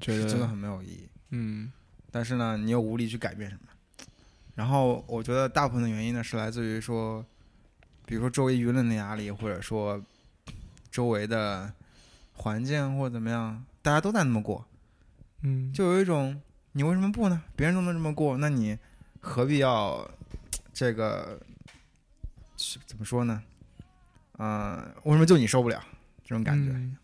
[0.00, 1.08] 觉得是真的很没有意义。
[1.30, 1.72] 嗯
[2.12, 4.06] 但是呢，你又无力去改变什么。
[4.54, 7.26] 然后我觉得大部分的原因呢，是来自于说，
[8.06, 10.00] 比如说周围舆论的压力，或者说
[10.92, 11.72] 周围的
[12.34, 14.64] 环境或者怎么样，大家都在那么过，
[15.44, 16.40] 嗯，就有一种
[16.72, 17.40] 你为什么不呢？
[17.54, 18.76] 别人都能这么过，那你
[19.20, 20.10] 何必要
[20.72, 21.38] 这个
[22.56, 23.42] 是怎么说呢？
[24.38, 25.80] 嗯、为什么就你受不了
[26.24, 26.70] 这种感觉？
[26.72, 26.96] 嗯，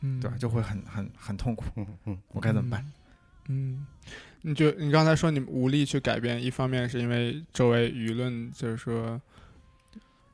[0.00, 0.36] 嗯对吧？
[0.38, 1.64] 就会很很很痛苦。
[1.76, 2.80] 嗯嗯我该怎么办？
[3.48, 3.86] 嗯？
[3.86, 3.86] 嗯，
[4.42, 9.20] 你就你刚才说你无力去改变，一方面是因为周围舆论就是说，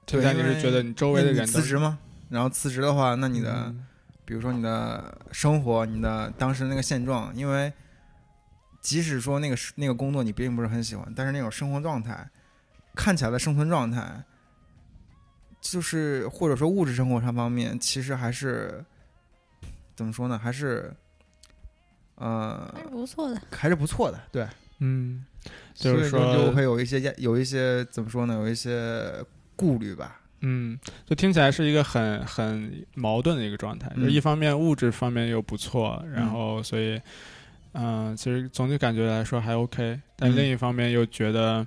[0.07, 1.99] 对现在你是觉得你周围的人辞职吗？
[2.31, 3.87] 然后辞职的话，那你的、嗯
[4.25, 7.73] 比如说你的生活，你的当时那个现状，因为
[8.81, 12.29] 即使说那个是那个工作你并不是很喜欢，但是那种生活状态，
[12.95, 14.23] 看起来的生存状态，
[15.61, 18.85] 就是或者说物质生活上方面，其实还是
[19.95, 20.39] 怎么说呢？
[20.39, 20.95] 还是
[22.17, 23.41] 呃还是不错的。
[23.51, 24.49] 还是不错的，对。
[24.79, 25.25] 嗯，
[25.73, 28.35] 就是所以说就会有一些压有一些怎么说呢？
[28.35, 30.21] 有一些顾虑吧。
[30.47, 34.11] 嗯，就听起来是一个很很矛盾的一个状态，就嗯。
[34.11, 36.31] 一方面物质方面又不错，然嗯。
[36.31, 37.01] 后所以，
[37.73, 40.37] 嗯、其实总体感觉来说还 OK，但嗯。
[40.37, 41.67] 另一方面又觉得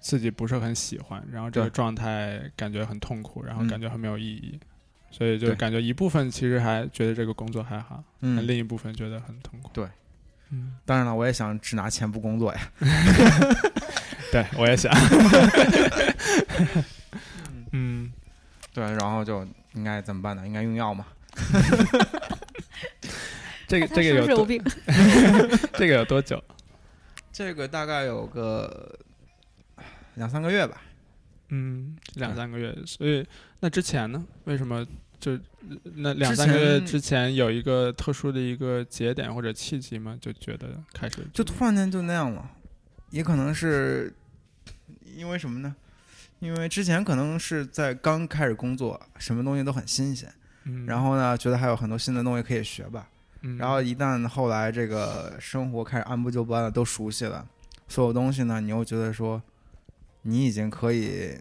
[0.00, 3.68] 自己不是很喜欢，然后这个状态感觉很痛苦，然后嗯。
[3.68, 4.58] 感觉很没有意义，
[5.12, 9.70] 所以就感觉一部分其实还觉得这个工作还好，那嗯，另一部分觉得很痛苦。
[9.72, 9.86] 对，
[10.50, 12.60] 嗯，当然了，我也想只拿钱不工作呀。
[14.32, 14.92] 对我也想。
[18.78, 20.46] 嗯，对，然后就应该怎么办呢？
[20.46, 21.06] 应该用药嘛。
[23.66, 24.62] 这个这个有多是有病？
[25.74, 26.42] 这个有多久？
[27.32, 28.98] 这个大概有个
[30.14, 30.80] 两三个月吧。
[31.50, 32.74] 嗯，两三个月。
[32.86, 33.26] 所以
[33.60, 34.24] 那之前呢？
[34.44, 34.86] 为什么
[35.20, 35.38] 就
[35.96, 40.16] 那两三个月之前有一个特殊的一个节点或者契机吗？
[40.20, 42.50] 就觉得开始就突然间就那样了，
[43.10, 44.12] 也可能是
[45.04, 45.76] 因为什么呢？
[46.40, 50.32] 因为之前可能是在刚开始工作，什么东西都很新鲜，
[50.64, 53.08] 嗯，然后呢，觉得还有很多新的东西可以学吧。
[53.42, 57.46] 嗯然后一旦后来这个生活开始按部就班了都熟悉了，
[57.86, 59.40] 所有东西呢，你又觉得说
[60.22, 61.38] 你已经可以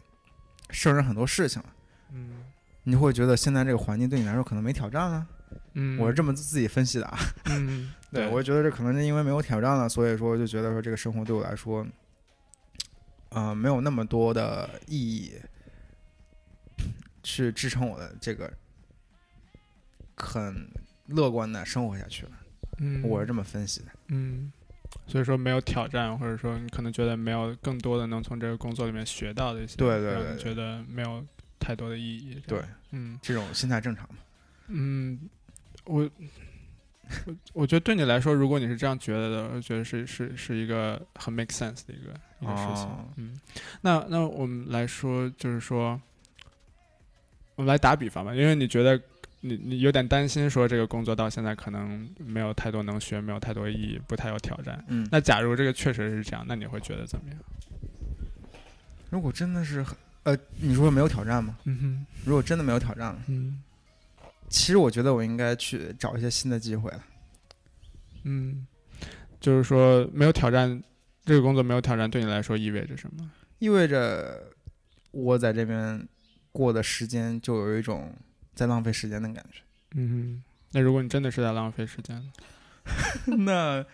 [0.70, 1.70] 胜任很多事情了，
[2.14, 2.44] 嗯
[2.84, 5.28] 你会觉得现在这个环境对你来说可能没挑战了。
[5.74, 7.18] 嗯，我是这么自己分析的啊。
[7.46, 11.86] 嗯， 对，我觉得这可能是因为没有挑战了，所以说就觉得说这个生活对我来说，
[13.30, 15.34] 呃，没有那么多的意义，
[17.24, 18.52] 去支撑我的这个
[20.16, 20.70] 很
[21.08, 22.32] 乐观的生活下去了。
[22.80, 23.88] 嗯，我是这么分析的。
[24.08, 24.52] 嗯，
[25.08, 31.26] 所以说没有挑战，或者说你可能觉得没有更多的能从这个工作里面学到的一些，对对对觉得没有
[31.60, 32.42] 太多的意义。
[32.48, 32.62] 对，，
[32.92, 34.16] 嗯这种心态正常嘛？
[34.68, 35.30] 嗯，
[35.86, 36.10] 我
[37.26, 42.86] 我我觉得对你来说，如果你是这样觉得的，我觉得是是是一个很 make sense 的一个一个事情。
[42.86, 43.40] 哦嗯，
[43.82, 46.00] 那那我们来说，就是说，
[47.56, 49.02] 我们来打比方吧，因为你觉得。
[49.42, 54.84] 你你有点担心，说这个工作到现在可能没有太多能学，没有太多意义，不太有挑战。
[54.88, 57.40] 嗯，那假如这个确实是这样，那你会觉得怎么样？
[59.12, 61.56] 如果真的是很呃，你说没有挑战吗？
[61.66, 63.62] 嗯哼，如果真的没有挑战了，嗯
[64.50, 67.04] 其实我觉得我应该去找一些新的机会了。
[68.24, 68.66] 嗯，
[69.40, 70.82] 就是说没有挑战，
[71.26, 73.32] 这个工作没有挑战，对你来说意味着什么？
[73.60, 74.52] 意味着
[75.12, 76.08] 我在这边
[76.52, 78.14] 过的时间就有一种
[78.54, 79.62] 在浪费时间的感觉。
[79.96, 82.32] 嗯，那如果你真的是在浪费时间，
[83.46, 83.86] 那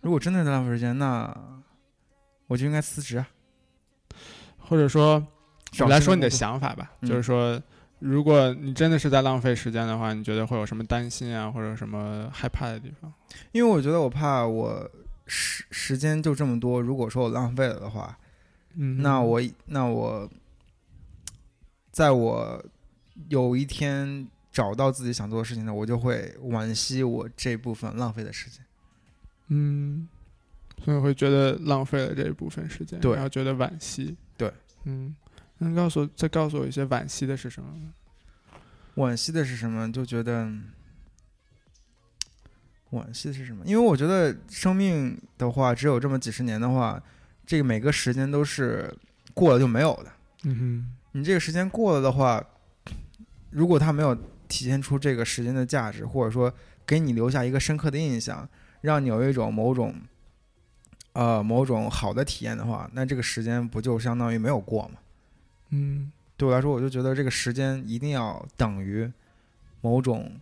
[0.00, 1.62] 如果真的在浪费时间，那
[2.46, 3.28] 我就应该辞职啊。
[4.58, 5.26] 或者说，
[5.72, 7.60] 找我来说你的想法吧，嗯就是说，
[8.00, 13.12] 如果你真的是在浪费时间的话，你觉得会有什么担心啊，或者什么害怕的地方？
[13.52, 14.90] 因为我觉得我怕我
[15.26, 18.18] 时时间就这么多，如果说我浪费了的话，
[18.74, 20.28] 嗯，那我那我，
[21.90, 22.64] 在我
[23.28, 28.64] 有一天找到自己想做的事情呢，我就会惋惜我这部分浪费的时间。
[29.48, 30.08] 嗯，
[30.84, 34.16] 所以会觉得浪费了这一部分时间，对然后觉得惋惜。
[34.36, 34.52] 对，
[34.84, 35.14] 嗯，
[35.64, 37.92] 能告诉我再告诉我一些惋惜的是什么吗？
[38.96, 39.90] 惋惜的是什么？
[39.92, 40.50] 就觉得
[42.90, 43.64] 惋惜的是什么？
[43.64, 47.02] 因为我觉得生命的话，只有这么几十年的话，
[47.46, 48.92] 这个每个时间都是
[49.32, 50.12] 过了就没有的。
[50.44, 52.44] 嗯你这个时间过了的话，
[53.50, 54.14] 如果它没有
[54.48, 56.52] 体现出这个时间的价值，或者说
[56.86, 58.48] 给你留下一个深刻的印象，
[58.80, 59.94] 让你有一种某种
[61.12, 64.94] 呃某种好的体验的话，那这个时间不就相当于没有过吗？
[65.70, 69.10] 嗯对我来说，我就觉得这个时间一定要等于
[69.80, 70.32] 某种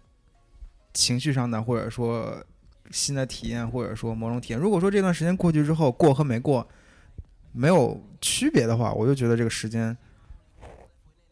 [0.92, 2.42] 情绪上的，或者说
[2.90, 4.58] 新的体验，或者说某种体验。
[4.60, 6.66] 如果说这段时间过去之后，过和没过
[7.52, 9.96] 没有区别的话，我就觉得这个时间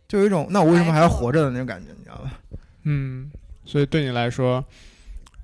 [0.09, 2.41] 就有一种那我为什么还要活着的那种感觉，你知道吧？
[2.83, 3.31] 嗯，
[3.65, 4.65] 所以对你来说，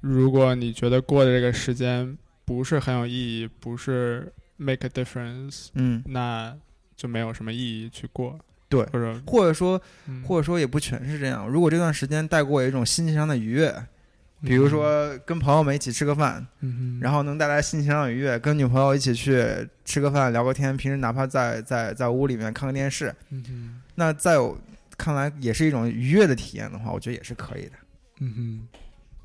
[0.00, 6.56] 如果你觉得过的这个时间不是很有意义，不是 make a difference，嗯，那
[7.02, 8.38] 就没有什么意义去过。
[8.68, 11.48] 对或者或者说嗯或者说也不全是这样。
[11.48, 13.74] 如果这段时间带给我一种心情上的愉悦，
[14.40, 19.44] 比如，说跟朋友们一起吃个饭，嗯哼，然后能带来心情上的愉悦，跟女朋友一起去
[19.84, 24.56] 吃个饭、聊个天，平时哪怕在在在屋里面看个电视，嗯哼，那在我
[24.96, 27.72] 看来也是一种愉悦的体验的话，我觉得也是可以的。
[28.20, 28.80] 嗯哼。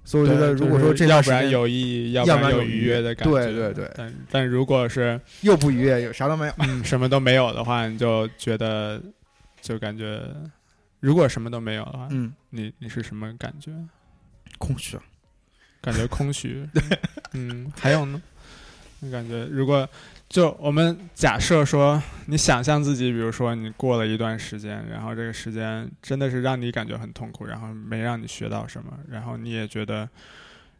[0.07, 3.33] 所以我觉得，如果说就是要不然有意义，要不然有愉悦悦的感觉。
[3.33, 9.03] 对对对但但如果是又不愉悦，有啥都没有，嗯什么都没有的话，你就觉得
[9.59, 10.23] 就感觉，
[11.01, 13.69] 如果什么都没有的话，嗯，你你是什么感觉？
[14.57, 15.03] 空虚啊。
[15.81, 16.65] 感觉空虚。
[17.33, 18.21] 嗯，还有呢？
[19.01, 19.87] 你感觉如果
[20.29, 30.07] 就我们假设说，你想象自己，比如说你过了一段时间，然后这个时间真的是让你感觉很痛苦，然后没让你学到什么，然后你也觉得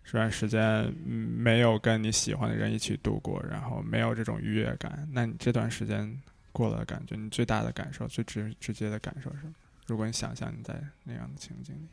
[0.04, 0.62] 这段时间
[1.06, 6.22] 嗯没有跟你喜欢的人一起度过，然后没有这种愉悦感，那你这段时间
[6.52, 9.54] 过了的感觉，你最大的感受、最直直接的感受是什么？
[9.86, 11.88] 如果你想象你在那样的情景里，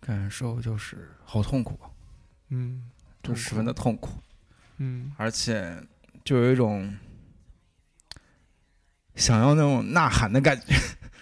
[0.00, 1.76] 感受就是好痛苦，
[2.50, 2.88] 嗯，
[3.24, 4.10] 就十分的痛苦，
[4.78, 5.12] 嗯。
[5.16, 5.82] 而且
[6.24, 6.94] 就有一种
[9.14, 10.74] 想要那种呐喊的感觉，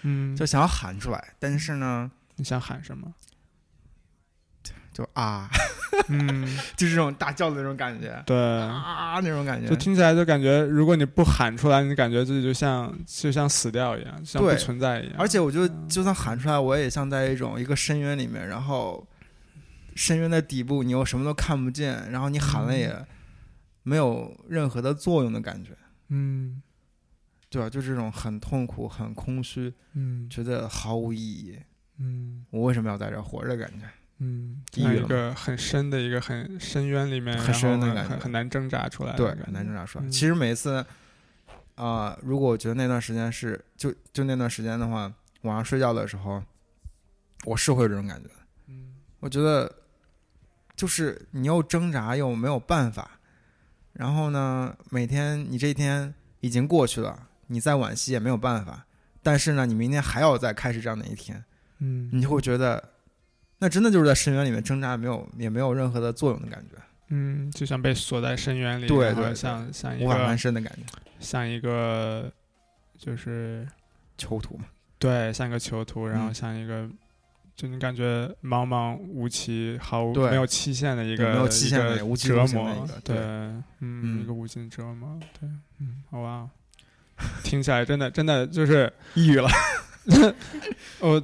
[0.03, 3.13] 嗯，就想要喊出来，但是呢，你想喊什么？
[4.93, 5.49] 就啊，
[6.09, 6.45] 嗯，
[6.77, 15.15] 就是这种大叫的那种感觉，对，啊那种感觉，就听起来就感觉，如果你不喊出来，你感觉自己就像就像死掉一样，像不存在一样。
[15.17, 15.89] 而且我就嗯。
[15.89, 19.03] 就算喊出来，我也像在一种一个深渊里面，然后
[19.95, 22.95] 深渊的底部你又什么都看不见，然后你喊了也
[23.83, 25.77] 没有任何的作用的感觉，
[26.09, 26.61] 嗯
[27.49, 27.69] 对吧？
[27.69, 31.59] 就这种很痛苦、很空虚，嗯觉得毫无意义。
[31.99, 33.85] 嗯我为什么要在这儿活着的感觉？
[34.17, 40.05] 嗯，像一个很深的一个很深渊里面，很深的感觉很很难挣扎出来对，，很难挣扎出来。
[40.05, 40.83] 嗯其实每一次，
[41.75, 45.11] 啊、如果我觉得那段时间是就就那段时间的话，
[45.41, 46.41] 晚上睡觉的时候，
[47.45, 48.29] 我是会有这种感觉。
[48.67, 49.71] 嗯我觉得
[50.75, 53.19] 就是你又挣扎又没有办法，
[53.93, 58.85] 然后呢，每天你这一天已经过去了，你再惋惜也没有办法，
[59.21, 61.43] 但是呢，你明天还要再开始这样的一天，
[61.79, 62.83] 嗯你就会觉得，
[63.59, 70.81] 那真的就是在深渊里面挣扎，没有也没有任何的作用的感觉，嗯，就像被锁在深渊里，对对对像像一无法翻个身的感觉，
[71.19, 72.31] 像一个
[72.97, 73.67] 就是
[74.17, 74.65] 囚徒嘛。
[74.97, 76.89] 对，像一个囚徒，然后嗯像一个。
[77.55, 83.15] 就你感觉茫茫无期、毫无没有期限的一个对没有期限的一个无期折磨，对
[83.79, 85.47] 嗯一个无尽折磨，对，
[85.79, 86.49] 嗯，好吧，
[87.43, 89.47] 听起来真的真的就是抑郁了，
[90.99, 91.23] 我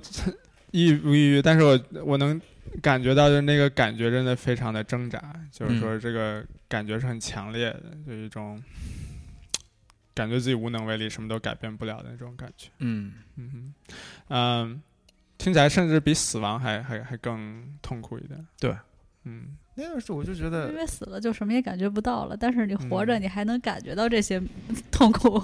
[0.71, 2.39] 抑郁不抑郁，但是我我能
[2.81, 8.61] 感觉到，就是那个感觉真的非常的挣扎，就是说这个感觉是很强烈的，就一种
[10.13, 12.69] 感觉自己无能为力，什么都改变不了的那种感觉。
[12.77, 13.73] 嗯，嗯，
[14.27, 14.81] 嗯，
[15.39, 18.39] 听起来甚至比死亡还还还更痛苦一点。
[18.59, 18.77] 对，
[19.23, 24.39] 嗯那个时候我就觉得因，为死了就什么也感觉不到了，但是你活着，嗯你还能感觉到这些
[24.91, 25.41] 痛苦。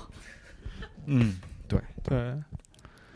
[1.06, 2.36] 嗯，对对，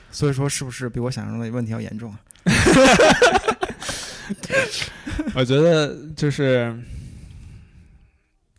[0.09, 2.19] 所以说是不是比我想象中的问题要严重啊？
[5.35, 6.73] 我觉得就是，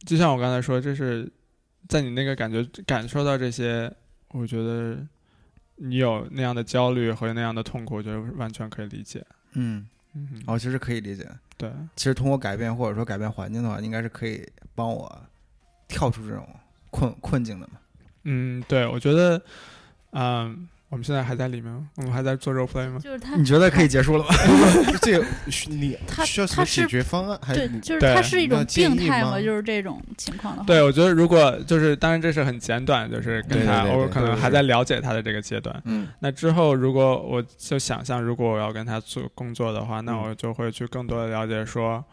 [0.04, 1.30] 就像我刚才说，就是
[1.88, 3.90] 在你那个感觉感受到这些，
[4.32, 4.98] 我觉得
[5.82, 9.24] 你有那样的焦虑和那样的痛苦，我觉得完全可以理解。
[9.52, 11.26] 嗯，嗯哼，哦，其实可以理解。
[11.56, 15.10] 对，其实通过改变或者说改变环境的话，应该是可以帮我
[15.88, 16.46] 跳出这种
[16.90, 17.74] 困困境的嘛。
[18.24, 19.42] 嗯，对，我觉得，
[20.10, 22.98] 嗯，我们现在还在里面吗，我们还在做 role play 吗？
[22.98, 24.34] 就是他你觉得可以结束了吗？
[25.00, 27.38] 这个需你他需要解决方案？
[27.40, 30.66] 还对，就是对它是一种病态嘛，吗就是这种情况的话。
[30.66, 35.80] 对，我觉得如果就是，当然这是很简短，就是跟他，对对对我可能还在了解他的这个阶段。
[35.84, 42.04] 嗯那之后，如果我就想象，如果我要跟他做工作的话，那嗯我就会去更多的了解说，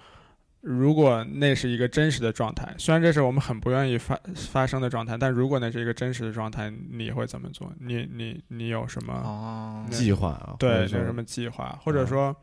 [0.70, 7.72] 如果那是一个真实的状态，虽然这是我们很不愿意发发生的状态，但如果那是一个真实的状态，你会怎么做？
[7.80, 9.13] 你你你有什么？
[9.13, 10.57] 哦计划啊？
[10.59, 11.80] 对，有什么计划？
[11.82, 12.36] 或者嗯说，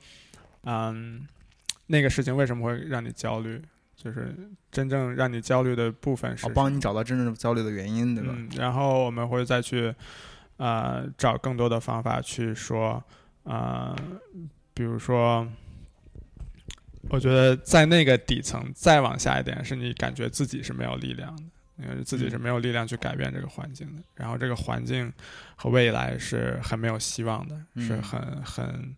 [0.62, 1.28] 嗯，
[1.86, 3.60] 那个事情为什么会让你焦虑？
[3.94, 4.34] 就是
[4.70, 8.32] 真正让你焦虑的部分是我帮你找到真正焦虑的原因，对吧？
[8.34, 9.94] 嗯，然后我们会再去
[10.56, 13.02] 呃找更多的方法去说，
[13.42, 13.94] 呃，
[14.72, 15.46] 比如说，
[17.10, 21.42] 我觉得在那个底层再往下一点，是你感觉自己是没有力量的，
[21.82, 25.12] 因为自己是没有力量去改变这个环境的，然后这个环境
[25.56, 28.96] 和未来是很没有希望的，是嗯很很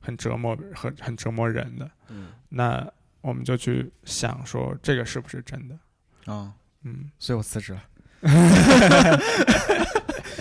[0.00, 1.90] 很折磨很很折磨人的。
[2.08, 2.86] 嗯那
[3.20, 6.32] 我们就去想说，这个是不是真的？
[6.32, 6.52] 啊，
[6.84, 7.82] 嗯，所以我辞职了。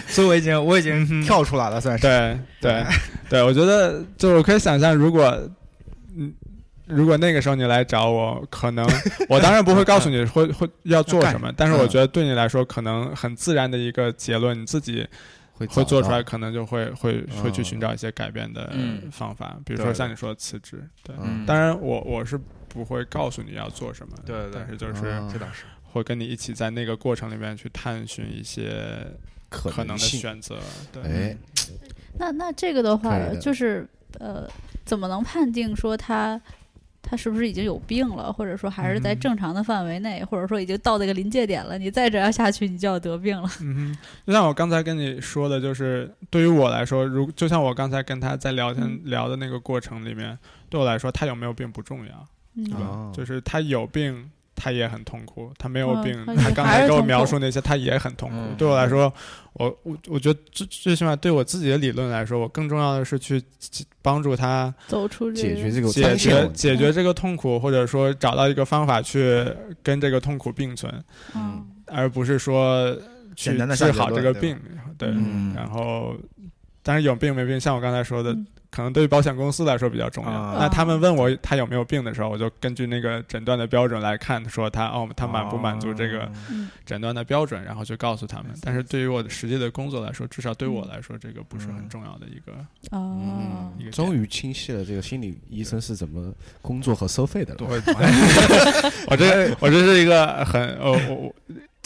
[0.07, 2.01] 所以我已经我已经跳出来了，算是。
[2.01, 2.85] 对对
[3.29, 5.55] 对，我觉得就是我可以想象，如果嗯，
[6.87, 8.85] 如果那个时候你来找我，可能
[9.29, 15.07] 我当然不会告诉你 会会要做什么，但是我觉得对你来说，可能很自然的一个结论，你自己
[15.53, 19.09] 会会做出来，可能就会会会去嗯寻找一些改变的嗯。
[19.11, 21.45] 方法，比如说像你说的辞职，对，嗯。
[21.45, 24.51] 当然我我是不会告诉你要做什么，对对。
[24.51, 25.29] 对但是就是嗯。
[25.31, 25.63] 这倒是。
[25.93, 29.07] 会跟你一起在那个过程里面去探寻一些
[29.49, 30.57] 可可能的选择，
[30.91, 31.37] 对，哎，
[32.19, 33.87] 那那这个的话，的就是
[34.19, 34.47] 呃，
[34.85, 36.39] 怎么能判定说他
[37.09, 43.49] 他是不是已经有病了，或者说还是在嗯正常的范围内，或者说已经到那个临界点了，你再这样下去，你就要得病了。
[43.61, 50.37] 嗯哼，就像我刚才跟你说的，就是对于我来说，如就像我刚才跟他在聊天、嗯聊的那个过程里面，
[50.69, 52.79] 对我来说，他有没有病不重要，嗯对吧？
[52.81, 58.35] 哦就是他有病，他他也很痛苦，他没有嗯病，他他刚才给我描述那些，他也很痛苦。
[58.35, 58.55] 嗯。
[58.57, 59.13] 对我来说，
[59.53, 63.41] 我我我觉得最最起码对我自己的理论来说，我更重要的是去
[64.01, 69.45] 帮助他走出解决这个解决解决这个痛苦，或者说找到一个方法去
[69.81, 70.91] 跟这个痛苦并存，
[71.33, 71.65] 嗯。
[71.85, 72.93] 而不是说
[73.37, 74.59] 去治好这个病。
[74.97, 75.53] 对，嗯。
[75.55, 76.13] 然后
[76.83, 78.45] 但是有病没病，像我刚才说的，嗯
[78.77, 80.29] 可能对于保险公司来说比较重要。
[80.29, 88.53] 啊那他们问我他有没有病的时候，我就根据那个诊断的标准来看，说他哦他满不满足这个嗯诊断的标准，然后就告诉他们。
[88.61, 92.53] 但是对于我的实际的工作来说，至少对我来说，这个不是很重要的一个。
[92.91, 97.81] 哦一个终于清晰了这个心理医生是怎么工作和收费的了。
[97.81, 97.81] 对，
[99.09, 101.35] 我这我这是一个很呃我我。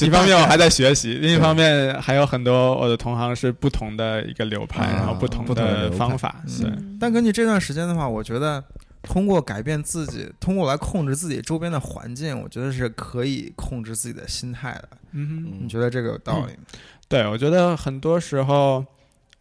[0.08, 6.42] 一方面我还在学习，另一方面还有很多我的同行是不同的一个流派，啊然后不同的方法。
[6.48, 8.64] 嗯对，嗯但根据这段时间的话，我觉得
[9.04, 14.90] 通过改变自己，通过来控制自己周边的环境，我觉得是可以控制自己的心态的。
[15.12, 15.44] 嗯哼。
[15.52, 16.64] 嗯你觉得这个有道理吗？
[17.08, 18.86] 对，我觉得很多时候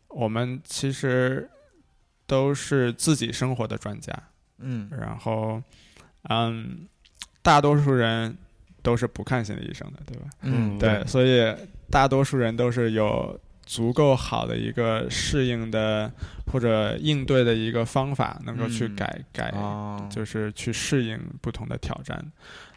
[0.08, 1.48] 我们其实
[2.26, 4.12] 都是自己生活的专家，
[4.58, 5.62] 嗯然后，
[6.28, 6.86] 嗯，
[7.42, 8.36] 大多数人
[8.82, 10.28] 都是不看心理医生的，对吧？
[10.42, 11.54] 嗯对，所以
[11.90, 16.10] 大多数人都是有足够好的一个适应的
[16.50, 22.24] 或者应对的一个方法，能够去嗯改、改，哦，就是去适应不同的挑战。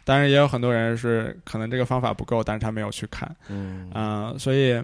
[0.04, 3.34] 当然，也有很多人是可能这个方法不够，但是他没有去看。
[3.48, 4.74] 嗯嗯、所以，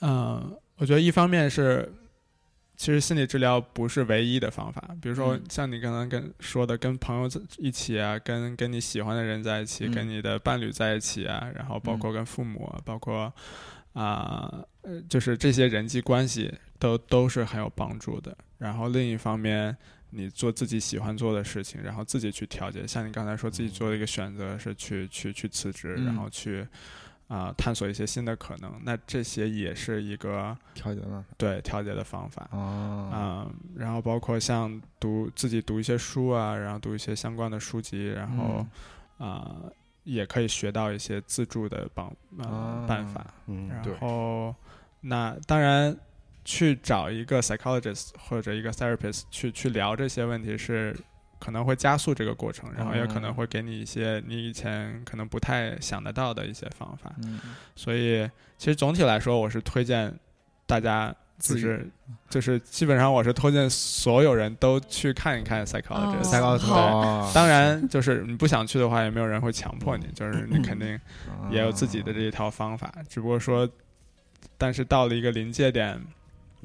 [0.00, 1.86] 嗯、我觉得一方面是，
[2.78, 4.96] 其实心理治疗不是唯一的方法。
[5.02, 13.30] 比如说嗯，像你刚刚跟说的，跟朋友在一起啊，跟跟你喜欢的人在一起，嗯跟你的伴侣在一起啊，然后包括跟父母啊，包括
[13.94, 18.34] 啊、呃，就是这些人际关系都都是很有帮助的。
[18.58, 19.76] 然后另一方面，
[20.10, 22.86] 你做自己喜欢做的事情，然后自己去调节。
[22.86, 26.64] 像你刚才说自己做了一个选择是去去去辞职，嗯然后去
[27.28, 28.72] 啊、探索一些新的可能。
[28.82, 32.48] 那这些也是一个调节了对调节的方法。
[32.50, 38.66] 哦，嗯，然后包括像读自己读一些书啊，然后读一些相关的书籍，然后
[39.18, 39.62] 嗯啊、
[40.04, 42.10] 也可以学到一些自助的帮
[42.86, 43.26] 办法。
[43.46, 44.54] 嗯然后，
[45.00, 45.96] 那当然
[46.44, 50.96] 去找一个 psychologist 或者一个 therapist 去去聊这些问题是
[51.38, 57.12] 可能会加速这个过程，然后也可能哦会给你一些你以前可能不太想得到的一些方法。
[57.24, 57.40] 嗯。
[57.74, 60.14] 所以，其实总体来说，我是推荐
[60.66, 61.14] 大家。
[61.40, 61.88] 就是
[62.28, 70.98] 就是基本上我是推荐所有人都去看一看哦，当然，就是你不想去的话，也没有人会强迫你，就是你肯定
[71.48, 73.70] 也有自己的这一套方法，只不过说，
[74.56, 76.04] 但是到了一个临界点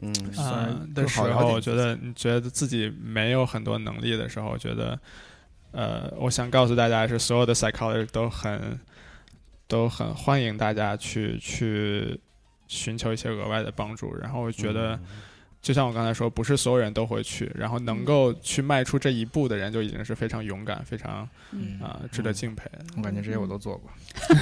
[0.02, 5.00] 嗯的时候，我觉得你觉得自己没有很多能力的时候，我觉得，
[5.72, 8.80] 呃，我想告诉大家是，所有的 psychologist 都很
[9.68, 12.20] 都很欢迎大家去去
[12.68, 15.00] 寻求一些额外的帮助，然后我觉得。
[15.64, 21.80] 就像我刚才说，不是所有人都会去，然后能够去迈出这一步的人，就已经是非常勇敢、非常嗯。
[21.82, 22.80] 啊、值得敬佩的。
[22.98, 23.90] 我感觉这些我都做过，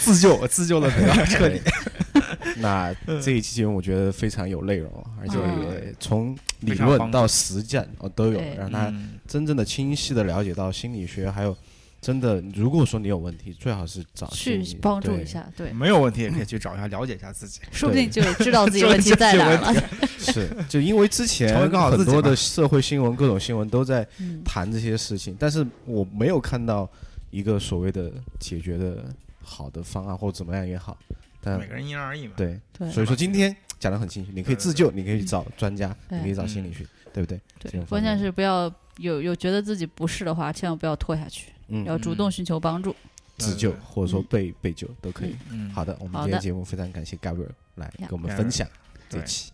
[0.00, 1.60] 自救，我自救的比较彻底。
[2.56, 2.92] 那
[3.22, 4.90] 这一期节目我觉得非常有内容，
[5.20, 9.18] 而且从理论到实践哦都有，让他嗯。
[9.28, 11.54] 真正的清晰的了解到心理学，还有
[12.00, 17.60] 真的如果说你有问题，最好是找去帮助一下，对，没有问题也可以去找一下，了解一下自己。
[17.70, 19.88] 说不定就知道自己问题在哪儿了。
[20.18, 26.88] 是，就因为之前很多的社会新闻、各种新闻都在嗯，谈这些事情，但是我没有看到
[27.30, 29.04] 一个所谓的解决的
[29.42, 30.96] 好的方案或怎么样也好，
[31.42, 32.32] 但每个人因人而异嘛。
[32.36, 32.90] 对，对。
[32.90, 36.18] 所以说今天讲的很清楚，你可以自救，你可以去找专家，对。
[36.18, 37.40] 你可以找心理学，对不对？
[37.58, 42.94] 对关键是不要有有觉得自己不是的话，千万不要拖下去，嗯，要主动寻求帮助。
[43.38, 45.34] 自救或者说被被救都可以。
[45.50, 48.68] 嗯，好的，我们今天节目非常感谢 Gabriel 来呀跟我们分享
[49.08, 49.50] 这对期，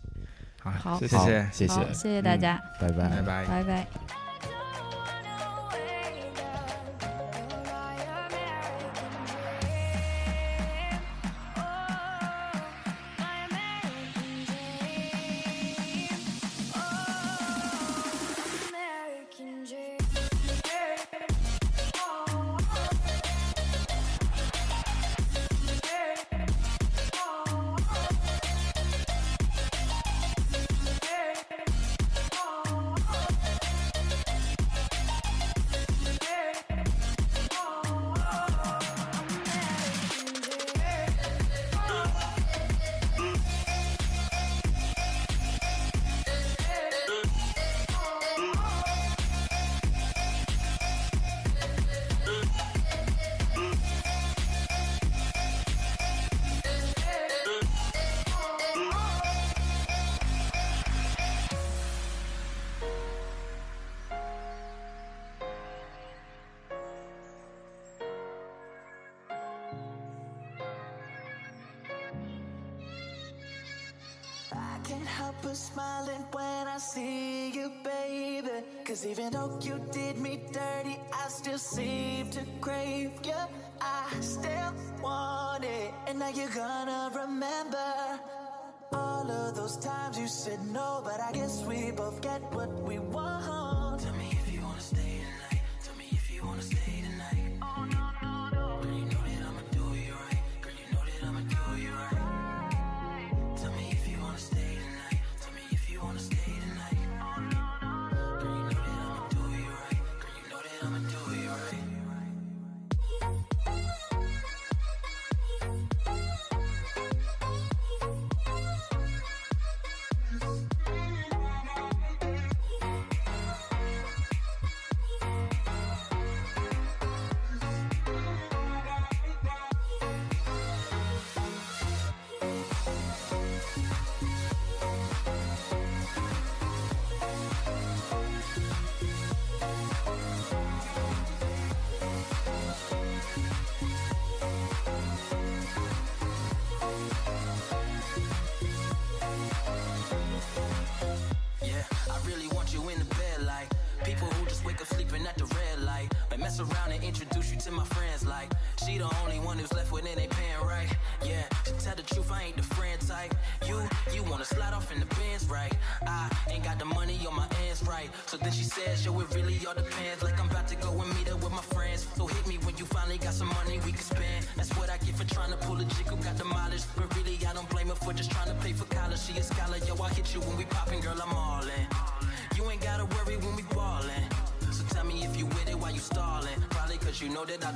[0.59, 3.09] 好，谢谢，谢谢，谢谢大嗯家，拜拜。
[3.09, 3.45] 拜拜。
[3.45, 4.26] 拜拜。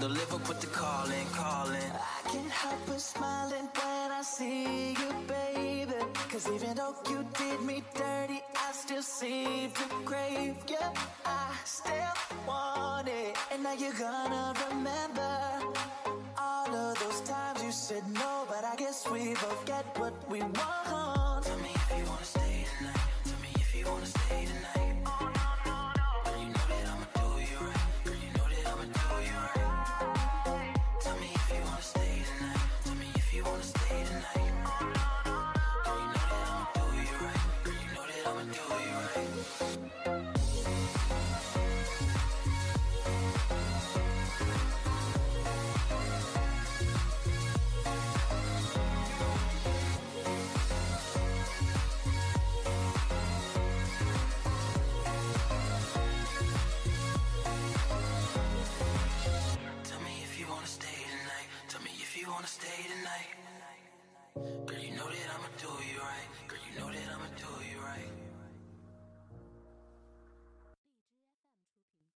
[0.01, 1.91] deliver, put the call in, call in.
[1.93, 5.99] I can't help but smiling when I see you, baby.
[6.31, 10.55] Cause even though you did me dirty, I still see the grave.
[10.67, 10.91] Yeah,
[11.23, 12.15] I still
[12.47, 13.37] want it.
[13.51, 14.55] And now you're gonna